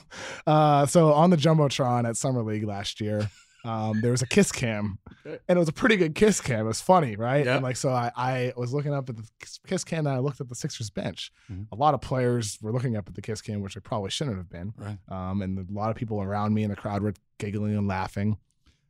[0.46, 3.28] uh, so on the jumbotron at Summer League last year.
[3.66, 6.62] Um, there was a kiss cam, and it was a pretty good kiss cam.
[6.62, 7.46] It was funny, right?
[7.46, 7.56] Yeah.
[7.56, 9.24] And like, so I, I was looking up at the
[9.68, 11.32] kiss cam, and I looked at the Sixers bench.
[11.52, 11.68] Mhm.
[11.72, 14.38] A lot of players were looking up at the kiss cam, which they probably shouldn't
[14.38, 14.74] have been.
[14.78, 14.98] Right.
[15.10, 18.38] Um, and a lot of people around me in the crowd were giggling and laughing.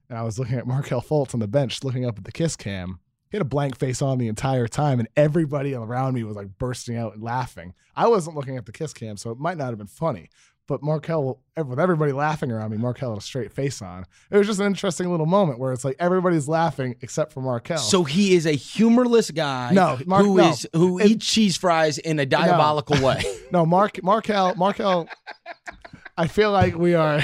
[0.10, 2.56] And I was looking at Markelle Fultz on the bench, looking up at the kiss
[2.56, 3.00] cam.
[3.30, 6.58] He had a blank face on the entire time, and everybody around me was like
[6.58, 7.74] bursting out and laughing.
[7.96, 10.30] I wasn't looking at the kiss cam, so it might not have been funny.
[10.68, 14.06] But Markelle, with everybody laughing around me, Markelle had a straight face on.
[14.30, 17.78] It was just an interesting little moment where it's like everybody's laughing except for Markelle.
[17.78, 20.50] So he is a humorless guy No, Mark- who no.
[20.50, 23.24] is- who It- eats cheese fries in a diabolical way.
[23.52, 25.08] no, Mark, Markelle, Markelle.
[26.18, 27.22] I feel like we are.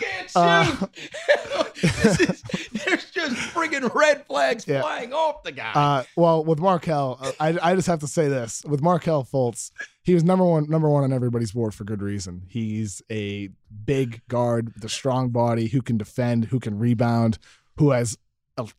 [0.00, 0.86] Can't Uh,
[1.80, 4.80] this is, there's just friggin' red flags Yeah.
[4.82, 5.72] flying off the guy.
[5.74, 9.70] Uh, well, with Markelle, uh, I, I just have to say this: with Markelle Fultz,
[10.02, 12.42] he was number one, number one on everybody's board for good reason.
[12.48, 13.48] He's a
[13.84, 17.38] big guard with a strong body who can defend, who can rebound,
[17.78, 18.18] who has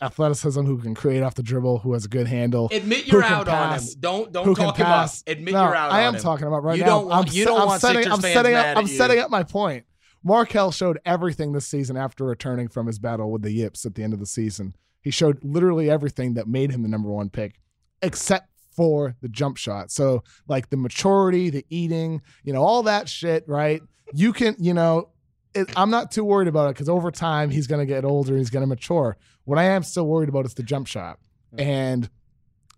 [0.02, 2.70] athleticism, who can create off the dribble, who has a good handle.
[2.72, 3.84] Admit you're out on him.
[4.00, 5.10] Don't don't talk him up.
[5.28, 5.96] Admit No, you're out on us.
[5.96, 6.22] I am him.
[6.22, 6.90] talking about right You now.
[6.90, 8.78] don't want- I'm, you don't I'm want setting, I'm setting up.
[8.78, 9.86] I'm setting up my point.
[10.24, 14.04] Markelle showed everything this season after returning from his battle with the Yips at the
[14.04, 14.76] end of the season.
[15.02, 17.60] He showed literally everything that made him the number one pick,
[18.02, 19.92] except for the jump shot.
[19.92, 23.82] So, like the maturity, the eating, you know, all that shit, right?
[24.14, 25.10] You can, you know,
[25.54, 28.32] it, I'm not too worried about it because over time he's going to get older,
[28.32, 29.18] and he's going to mature.
[29.44, 31.20] What I am still worried about is the jump shot.
[31.58, 32.10] And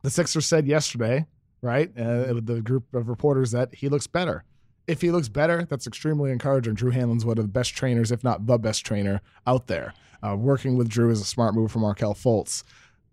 [0.01, 1.25] the Sixers said yesterday,
[1.61, 4.43] right, uh, with the group of reporters that he looks better.
[4.87, 6.75] If he looks better, that's extremely encouraging.
[6.75, 9.93] Drew Hanlen's one of the best trainers, if not the best trainer out there.
[10.21, 12.63] Uh, working with Drew is a smart move for Markelle Fultz.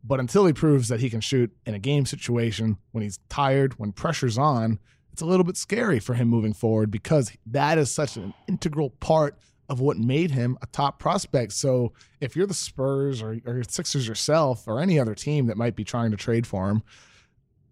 [0.04, 3.78] But until he proves that he can shoot in a game situation when he's tired,
[3.78, 4.78] when pressure's on,
[5.12, 8.90] it's a little bit scary for him moving forward because that is such an integral
[8.90, 11.52] part of what made him a top prospect.
[11.52, 15.76] So if you're the Spurs or, or Sixers yourself or any other team that might
[15.76, 16.82] be trying to trade for him,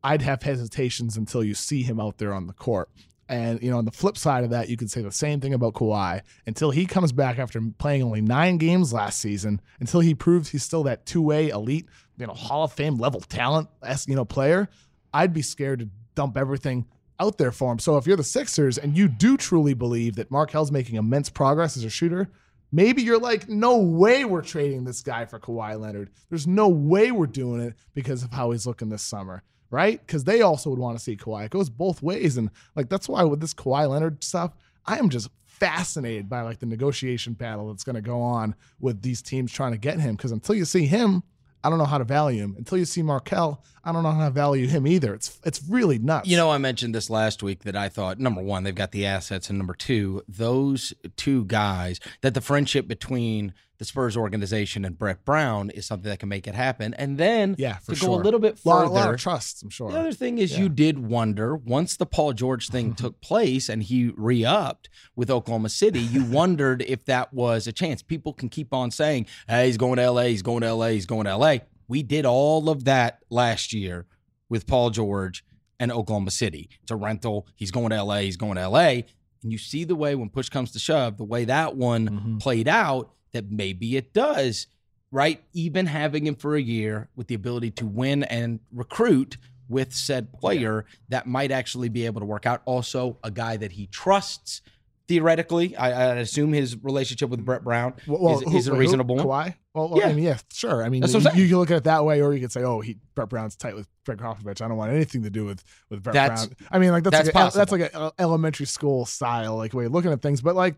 [0.02, 2.88] I'd have hesitations until you see him out there on the court.
[3.30, 5.54] And you know, on the flip side of that, you could say the same thing
[5.54, 6.22] about Kawhi.
[6.48, 10.64] Until he comes back after playing only nine games last season, until he proves he's
[10.64, 11.86] still that two-way elite,
[12.18, 13.68] you know, Hall of Fame level talent,
[14.08, 14.68] you know, player,
[15.14, 16.86] I'd be scared to dump everything
[17.20, 17.78] out there for him.
[17.78, 21.76] So if you're the Sixers and you do truly believe that Markelle's making immense progress
[21.76, 22.28] as a shooter,
[22.72, 26.10] maybe you're like, no way we're trading this guy for Kawhi Leonard.
[26.30, 30.04] There's no way we're doing it because of how he's looking this summer, right?
[30.04, 31.46] Because they also would want to see Kawhi.
[31.46, 32.36] It goes both ways.
[32.36, 34.52] And like that's why with this Kawhi Leonard stuff,
[34.86, 39.02] I am just fascinated by like the negotiation battle that's going to go on with
[39.02, 40.16] these teams trying to get him.
[40.16, 41.22] Because until you see him,
[41.62, 42.54] I don't know how to value him.
[42.56, 45.14] Until you see Markelle, I don't know how to value him either.
[45.14, 46.26] It's it's really nuts.
[46.28, 49.04] You know, I mentioned this last week that I thought number one, they've got the
[49.04, 54.96] assets, and number two, those two guys that the friendship between the Spurs organization and
[54.96, 56.92] Brett Brown is something that can make it happen.
[56.94, 58.08] And then yeah, for to sure.
[58.10, 59.62] go a little bit further, lot of trust.
[59.62, 59.90] I'm sure.
[59.90, 60.58] The other thing is, Yeah.
[60.64, 65.30] you did wonder once the Paul George thing took place and he re upped with
[65.30, 68.02] Oklahoma City, you wondered if that was a chance.
[68.02, 71.06] People can keep on saying, hey, he's going to LA, he's going to LA, he's
[71.06, 71.56] going to LA.
[71.88, 74.04] We did all of that last year
[74.50, 75.42] with Paul George
[75.80, 76.68] and Oklahoma City.
[76.82, 77.46] It's a rental.
[77.56, 79.04] He's going to LA, he's going to LA.
[79.42, 82.40] And you see the way when push comes to shove, the way that one Mhm.
[82.40, 84.66] played out, that maybe it does,
[85.10, 85.42] right?
[85.52, 89.36] Even having him for a year with the ability to win and recruit
[89.68, 92.62] with said player, that might actually be able to work out.
[92.64, 94.62] Also, a guy that he trusts.
[95.08, 98.76] Theoretically, I, I assume his relationship with Brett Brown is, who- is a who?
[98.78, 99.26] reasonable one.
[99.26, 99.54] Kawhi?
[99.74, 100.06] Well, Yeah.
[100.08, 100.84] I mean, yeah, sure.
[100.84, 101.36] I mean, you, what I'm saying.
[101.38, 103.56] you can look at it that way, or you could say, "Oh, he Brett Brown's
[103.56, 104.60] tight with Gregg Popovich.
[104.62, 107.28] I don't want anything to do with with Brett That's- Brown." I mean, like that's
[107.32, 110.40] that's like a, that's like an elementary school style like way of looking at things,
[110.42, 110.76] but like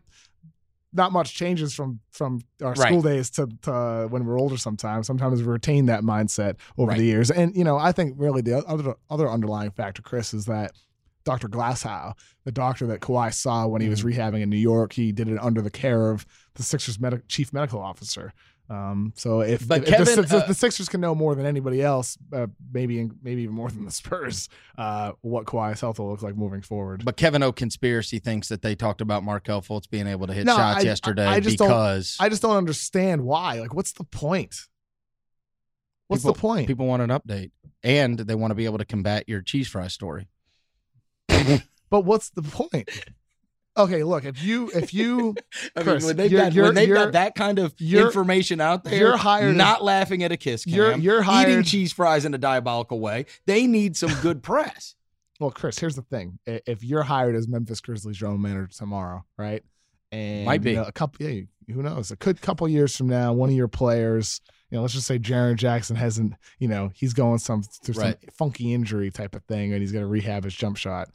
[0.92, 2.88] not much changes from from our Right.
[2.88, 4.56] school days to, to when we're older.
[4.56, 6.98] Sometimes, sometimes we retain that mindset over Right.
[6.98, 10.46] the years, and you know, I think really the other other underlying factor, Chris, is
[10.46, 10.72] that.
[11.24, 11.48] Dr.
[11.48, 12.14] Glashow,
[12.44, 14.20] the doctor that Kawhi saw when he was Mm-hmm.
[14.20, 17.52] rehabbing in New York, he did it under the care of the Sixers med- chief
[17.52, 18.32] medical officer.
[18.70, 21.82] Um, so if, if the- Kevin, the, uh, the Sixers can know more than anybody
[21.82, 24.48] else, uh, maybe maybe even more than the Spurs,
[24.78, 27.04] uh, what Kawhi's health will look like moving forward.
[27.04, 30.46] But Kevin O conspiracy thinks that they talked about Markelle Fultz being able to hit
[30.46, 33.60] No, shots I- yesterday I just don't- because I just don't understand why.
[33.60, 34.54] Like, what's the point?
[36.08, 36.66] What's People- the point?
[36.68, 37.50] people want an update
[37.82, 40.28] and they want to be able to combat your cheese fry story.
[41.90, 42.88] but what's the point?
[43.76, 45.34] Okay, look if you if you
[45.76, 48.60] I Chris, mean, when they've, you're- got, you're- when they've got that kind of information
[48.60, 52.24] out there, you're hired- not laughing at a kiss cam, You're- you're eating cheese fries
[52.24, 53.26] in a diabolical way.
[53.46, 54.94] They need some good press.
[55.40, 59.62] well, Chris, here's the thing: if you're hired as Memphis Grizzlies general manager tomorrow, right?
[60.10, 60.70] And Might be.
[60.72, 61.26] you know, a couple.
[61.26, 61.40] Yeah,
[61.74, 62.10] who knows?
[62.10, 65.18] A could couple years from now, one of your players, you know, let's just say
[65.18, 68.18] Jaren Jackson hasn't, you know, he's going some through Right.
[68.20, 71.08] some funky injury type of thing, and he's going to rehab his jump shot,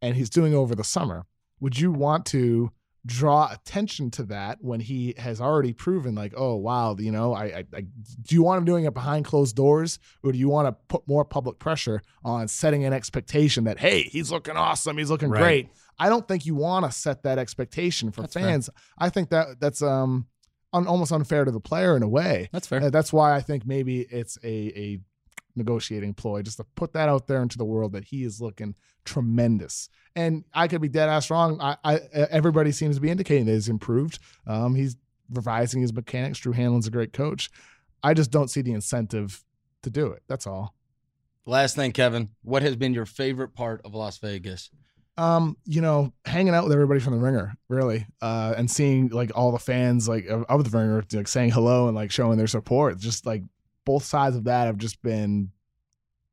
[0.00, 1.26] and he's doing over the summer.
[1.60, 2.70] Would you want to?
[3.06, 7.44] draw attention to that when he has already proven like oh wow you know I,
[7.44, 10.68] I, I do you want him doing it behind closed doors or do you want
[10.68, 15.08] to put more public pressure on setting an expectation that hey he's looking awesome he's
[15.08, 15.40] looking Right.
[15.40, 18.42] great i don't think you want to set that expectation for That's fair.
[18.44, 20.26] fans i think that that's um
[20.74, 22.82] un, almost unfair to the player in a way That's fair.
[22.82, 24.48] uh, that's why I think maybe it's a
[24.78, 24.98] a
[25.56, 28.74] negotiating ploy just to put that out there into the world that he is looking
[29.04, 29.88] tremendous.
[30.16, 31.60] And I could be dead ass wrong.
[31.60, 34.18] I, I everybody seems to be indicating that he's improved.
[34.46, 34.96] Um, he's
[35.32, 36.38] revising his mechanics.
[36.38, 37.50] Drew Hanlen's a great coach.
[38.02, 39.44] I just don't see the incentive
[39.82, 40.22] to do it.
[40.26, 40.74] That's all.
[41.46, 44.70] Last thing, Kevin, what has been your favorite part of Las Vegas?
[45.20, 49.30] um, you know, hanging out with everybody from the ringer, really, uh, and seeing like
[49.34, 52.46] all the fans like of, of the ringer like saying hello and like showing their
[52.46, 52.98] support.
[52.98, 53.42] Just like
[53.90, 55.50] both sides of that have just been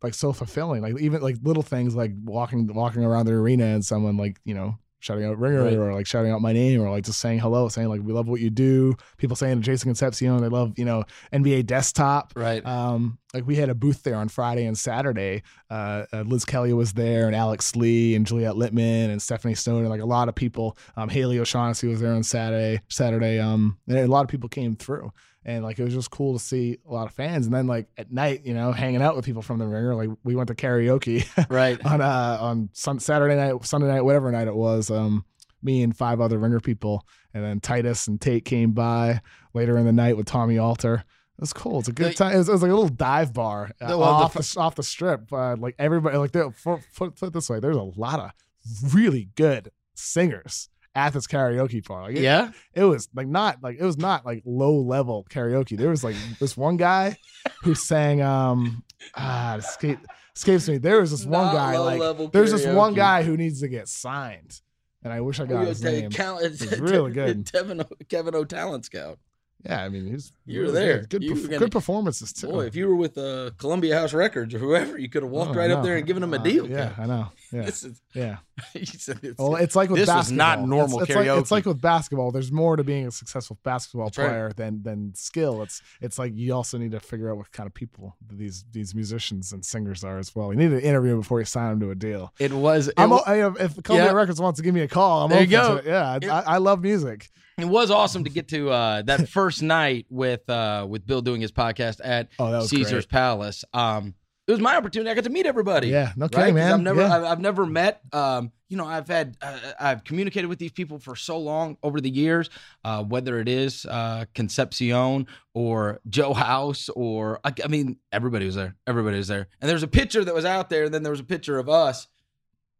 [0.03, 0.81] like so fulfilling.
[0.83, 4.53] Like even like little things like walking walking around the arena and someone like you
[4.53, 5.73] know shouting out ringer Right.
[5.73, 8.27] or like shouting out my name or like just saying hello, saying like we love
[8.27, 8.95] what you do.
[9.17, 11.03] People saying to Jason Concepcion they love you know
[11.33, 12.33] NBA desktop.
[12.35, 12.63] Right.
[12.65, 15.41] Um, like we had a booth there on Friday and Saturday.
[15.69, 19.81] Uh, uh, Liz Kelly was there, and Alex Lee, and Juliet Litman, and Stephanie Stone,
[19.81, 20.77] and like a lot of people.
[20.95, 22.81] Um, Haley O'Shaughnessy was there on Saturday.
[22.89, 25.11] Saturday, um, and a lot of people came through,
[25.47, 27.47] and like it was just cool to see a lot of fans.
[27.47, 29.95] And then like at night, you know, hanging out with people from the ringer.
[29.95, 31.83] Like we went to karaoke right.
[31.83, 34.91] on uh on sun- Saturday night, Sunday night, whatever night it was.
[34.91, 35.25] Um,
[35.63, 39.21] me and five other ringer people, and then Titus and Tate came by
[39.55, 41.03] later in the night with Tommy Alter.
[41.37, 41.79] It was cool.
[41.79, 42.35] It's a good The- time.
[42.35, 44.75] It was, it was like a little dive bar uh, The- well, off the, off
[44.75, 45.31] the strip.
[45.33, 46.53] Uh, like everybody, like put,
[46.95, 52.01] put it this way, there's a lot of really good singers at this karaoke bar.
[52.01, 52.49] Like it, Yeah.
[52.73, 55.77] it was like not like it was not like low level karaoke.
[55.77, 57.17] There was like this one guy
[57.63, 58.83] who sang um
[59.15, 59.99] ah escape,
[60.35, 60.77] escapes me.
[60.79, 63.87] There was this one Not guy like there's this one guy who needs to get
[63.87, 64.59] signed,
[65.03, 66.09] and I wish I got his name.
[66.11, 67.49] It's really good.
[67.51, 68.47] Kevin, O- Kevin.
[68.47, 69.19] Talent Scout.
[69.65, 70.99] Yeah, I mean he was You were there.
[71.01, 72.47] Good, good, You perf- were gonna- good performances too.
[72.47, 75.51] Boy, if you were with uh, Columbia House Records or whoever, you could have walked
[75.51, 76.69] Oh, right up there and given him a Uh, deal.
[76.69, 77.27] yeah, I know.
[77.51, 78.37] Yeah, This is- yeah.
[78.83, 80.57] Said it's- Well, it's like with This was basketball.
[80.57, 82.31] not normal it's, it's Like, it's like with basketball.
[82.31, 84.27] There's more to being a successful basketball That's right.
[84.27, 85.61] player than than skill.
[85.61, 88.93] It's it's like you also need to figure out what kind of people these these
[88.95, 90.51] musicians and singers are as well.
[90.51, 92.33] You need to interview before you sign them to a deal.
[92.39, 92.87] it was.
[92.89, 94.13] It, I'm, wa- o- I, if Columbia Yeah.
[94.13, 95.81] Records wants to give me a call, I'm There you open go.
[95.81, 95.91] to it.
[95.91, 97.29] Yeah, It- I, I love music.
[97.57, 101.41] it was awesome to get to uh, that first night with uh, with Bill doing
[101.41, 103.63] his podcast at Oh, was Caesar's Palace.
[103.73, 104.15] Um,
[104.47, 105.11] it was my opportunity.
[105.11, 105.89] I got to meet everybody.
[105.89, 106.53] Yeah, no right?
[106.53, 106.73] man.
[106.73, 107.15] I've never, Yeah.
[107.17, 108.01] I've, I've never met.
[108.13, 111.99] Um, you know, I've had, uh, I've communicated with these people for so long over
[111.99, 112.49] the years.
[112.83, 118.55] Uh, whether it is uh, Concepcion or Joe House, or I, I mean, everybody was
[118.55, 118.75] there.
[118.87, 119.47] Everybody was there.
[119.59, 121.67] And there's a picture that was out there, and then there was a picture of
[121.67, 122.07] us,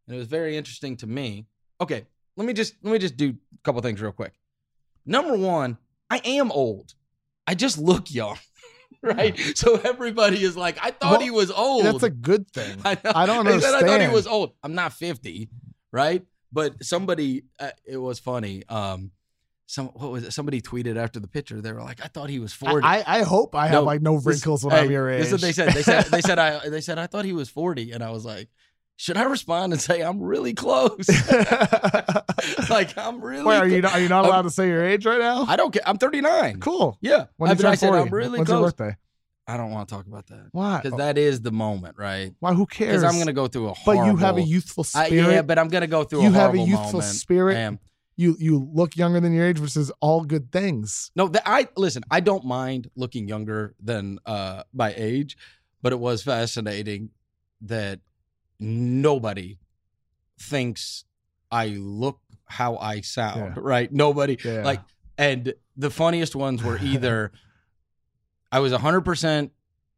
[0.06, 1.46] and it was very interesting to me.
[1.82, 2.06] Okay,
[2.36, 4.32] let me just let me just do a couple things real quick.
[5.04, 5.76] Number one,
[6.08, 6.94] I am old.
[7.46, 8.38] I just look young.
[9.02, 11.84] Right, so everybody is like, I thought Well, he was old.
[11.84, 12.80] That's a good thing.
[12.84, 12.98] I.
[13.04, 14.54] I don't said I thought he was old.
[14.62, 15.48] I'm not 50,
[15.92, 16.24] right?
[16.50, 18.64] But somebody, uh, it was funny.
[18.68, 19.12] Um,
[19.66, 20.32] some what was it?
[20.32, 21.60] Somebody tweeted after the picture.
[21.60, 24.16] They were like, "I thought he was 40." I, I hope I have like no
[24.16, 25.18] This- wrinkles when hey, I'm your age.
[25.20, 25.72] This is what they said.
[25.74, 28.24] They said they said I they said I thought he was 40, and I was
[28.24, 28.48] like,
[29.00, 31.08] should I respond and say I'm really close?
[32.68, 33.44] like I'm really.
[33.44, 35.44] Wait, are you not, are you not I'm- allowed to say your age right now?
[35.46, 35.82] I don't care.
[35.86, 36.58] I'm 39.
[36.58, 36.98] cool.
[37.00, 37.26] Yeah.
[37.36, 38.02] When I, you I turn said 40?
[38.02, 38.96] I'm really When's your birthday?
[39.46, 40.80] I don't want to talk about that Why?
[40.82, 42.34] because that is the moment, right?
[42.40, 42.52] Why?
[42.54, 43.00] Who cares?
[43.00, 45.32] Because I'm gonna go through a But you have a youthful I, spirit.
[45.32, 47.04] yeah, but I'm gonna go through you a have a youthful moment.
[47.04, 47.56] spirit.
[47.56, 47.78] I.
[48.16, 51.12] You you look younger than your age, which is all good things.
[51.14, 52.02] No, that I listen.
[52.10, 55.36] I don't mind looking younger than uh my age,
[55.82, 57.10] but it was fascinating
[57.62, 58.00] that
[58.60, 59.58] nobody
[60.40, 61.04] thinks
[61.50, 63.54] I look how I sound.
[63.56, 63.62] Yeah.
[63.62, 63.92] Right?
[63.92, 64.62] Nobody Yeah.
[64.64, 64.80] like.
[65.16, 67.32] And the funniest ones were either
[68.52, 69.52] I was 100 percent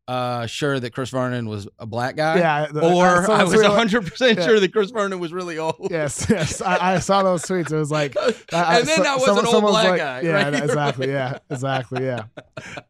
[0.09, 2.67] uh sure that Chris Vernon was a black guy, yeah.
[2.67, 4.45] the- or I was 100 percent Yeah.
[4.47, 5.87] sure that Chris Vernon was really old.
[5.91, 6.61] Yes, yes.
[6.61, 7.71] I, I saw those tweets.
[7.71, 8.17] It was like,
[8.53, 10.21] I- and then so- that was someone- an old black like- guy.
[10.23, 10.55] Yeah, right?
[10.65, 11.09] exactly.
[11.11, 12.05] Yeah, exactly.
[12.05, 12.25] Yeah.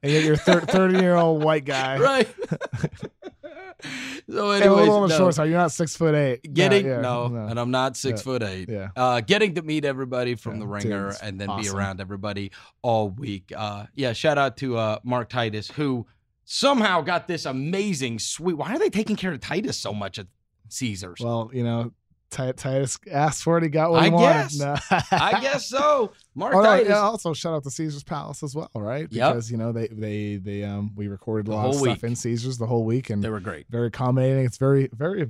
[0.03, 1.99] And yet you're thirty year old white guy.
[1.99, 2.29] right.
[4.31, 5.18] so, a anyways, little on the no.
[5.18, 5.45] short side.
[5.51, 6.53] You're not six foot eight.
[6.53, 8.24] getting yeah, no, and I'm not six Yeah.
[8.24, 8.68] foot eight.
[8.68, 8.89] Yeah.
[8.97, 12.53] Uh, getting to meet everybody from Yeah, the ringer dude, and then be around everybody
[12.83, 13.53] all week.
[13.57, 16.07] Uh, yeah, shout out to uh, Mark Titus who
[16.45, 18.57] somehow got this amazing suite.
[18.57, 20.26] Why are they taking care of Titus so much at
[20.68, 21.20] Caesars?
[21.20, 21.93] Well, you know,
[22.31, 23.62] Titus asked for it.
[23.64, 24.26] He got what he I wanted.
[24.33, 24.59] guess.
[24.59, 24.76] No.
[25.12, 26.12] I guess so.
[26.35, 26.89] Mark Oh, Titus.
[26.89, 29.09] yeah, also shout out to Caesar's Palace as well, right?
[29.11, 29.33] Yep.
[29.33, 32.05] Because you know they they they um we recorded a The lot of stuff week.
[32.05, 33.66] in Caesars the whole week and They were great.
[33.68, 34.45] very accommodating.
[34.47, 35.28] It's very very.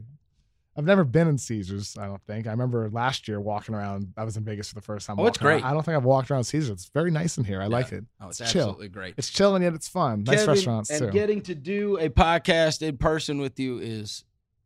[0.77, 1.99] I've never been in Caesars.
[1.99, 2.47] I don't think.
[2.47, 4.13] I remember last year walking around.
[4.17, 5.19] I was in Vegas for the first time.
[5.19, 5.61] Oh, it's walking around.
[5.63, 5.69] great.
[5.69, 6.71] I don't think I've walked around Caesars.
[6.71, 7.61] It's very nice in here.
[7.61, 8.05] I like it.
[8.21, 8.63] Oh, it's, It's chill.
[8.69, 9.15] absolutely great.
[9.19, 10.23] It's chill and yet it's fun.
[10.23, 11.11] Nice restaurants and too.
[11.11, 14.25] getting to do a podcast in person with you is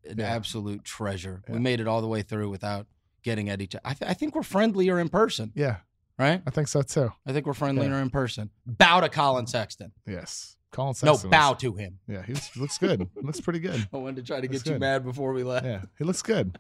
[0.09, 0.27] an Yeah.
[0.35, 1.43] absolute treasure.
[1.47, 1.55] Yeah.
[1.55, 2.87] We made it all the way through without
[3.23, 3.83] getting at each other.
[3.85, 5.77] I, th- I think we're friendlier in person, yeah,
[6.19, 6.43] right?
[6.47, 7.11] I think so too.
[7.27, 8.51] I think we're friendlier in person.
[8.67, 9.93] Bow to Collin Sexton.
[10.07, 10.57] Yes.
[10.71, 11.31] Collin Sexton.
[11.31, 11.99] No, bow was- to him.
[12.09, 13.09] Yeah, he looks good.
[13.23, 13.89] Looks pretty good.
[13.93, 15.65] I wanted to try to That's get you mad before we left.
[15.65, 16.59] Yeah, he looks good.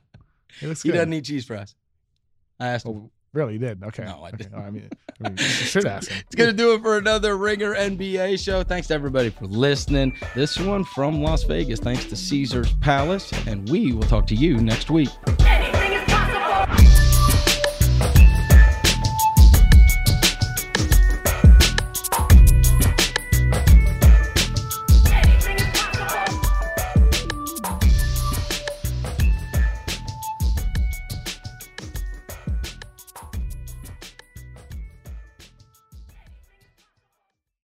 [0.60, 1.74] He looks He doesn't need cheese fries.
[2.60, 3.10] I asked oh, him.
[3.34, 3.54] Really?
[3.54, 3.82] You did?
[3.82, 4.04] Okay.
[4.04, 4.36] No, I okay.
[4.38, 4.54] didn't.
[4.54, 4.88] Oh, I mean,
[5.24, 6.22] I mean, should ask him.
[6.24, 8.62] It's going to do it for another Ringer NBA show.
[8.62, 10.16] Thanks to everybody for listening.
[10.36, 13.32] This one from Las Vegas, thanks to Caesar's Palace.
[13.48, 15.10] And we will talk to you next week.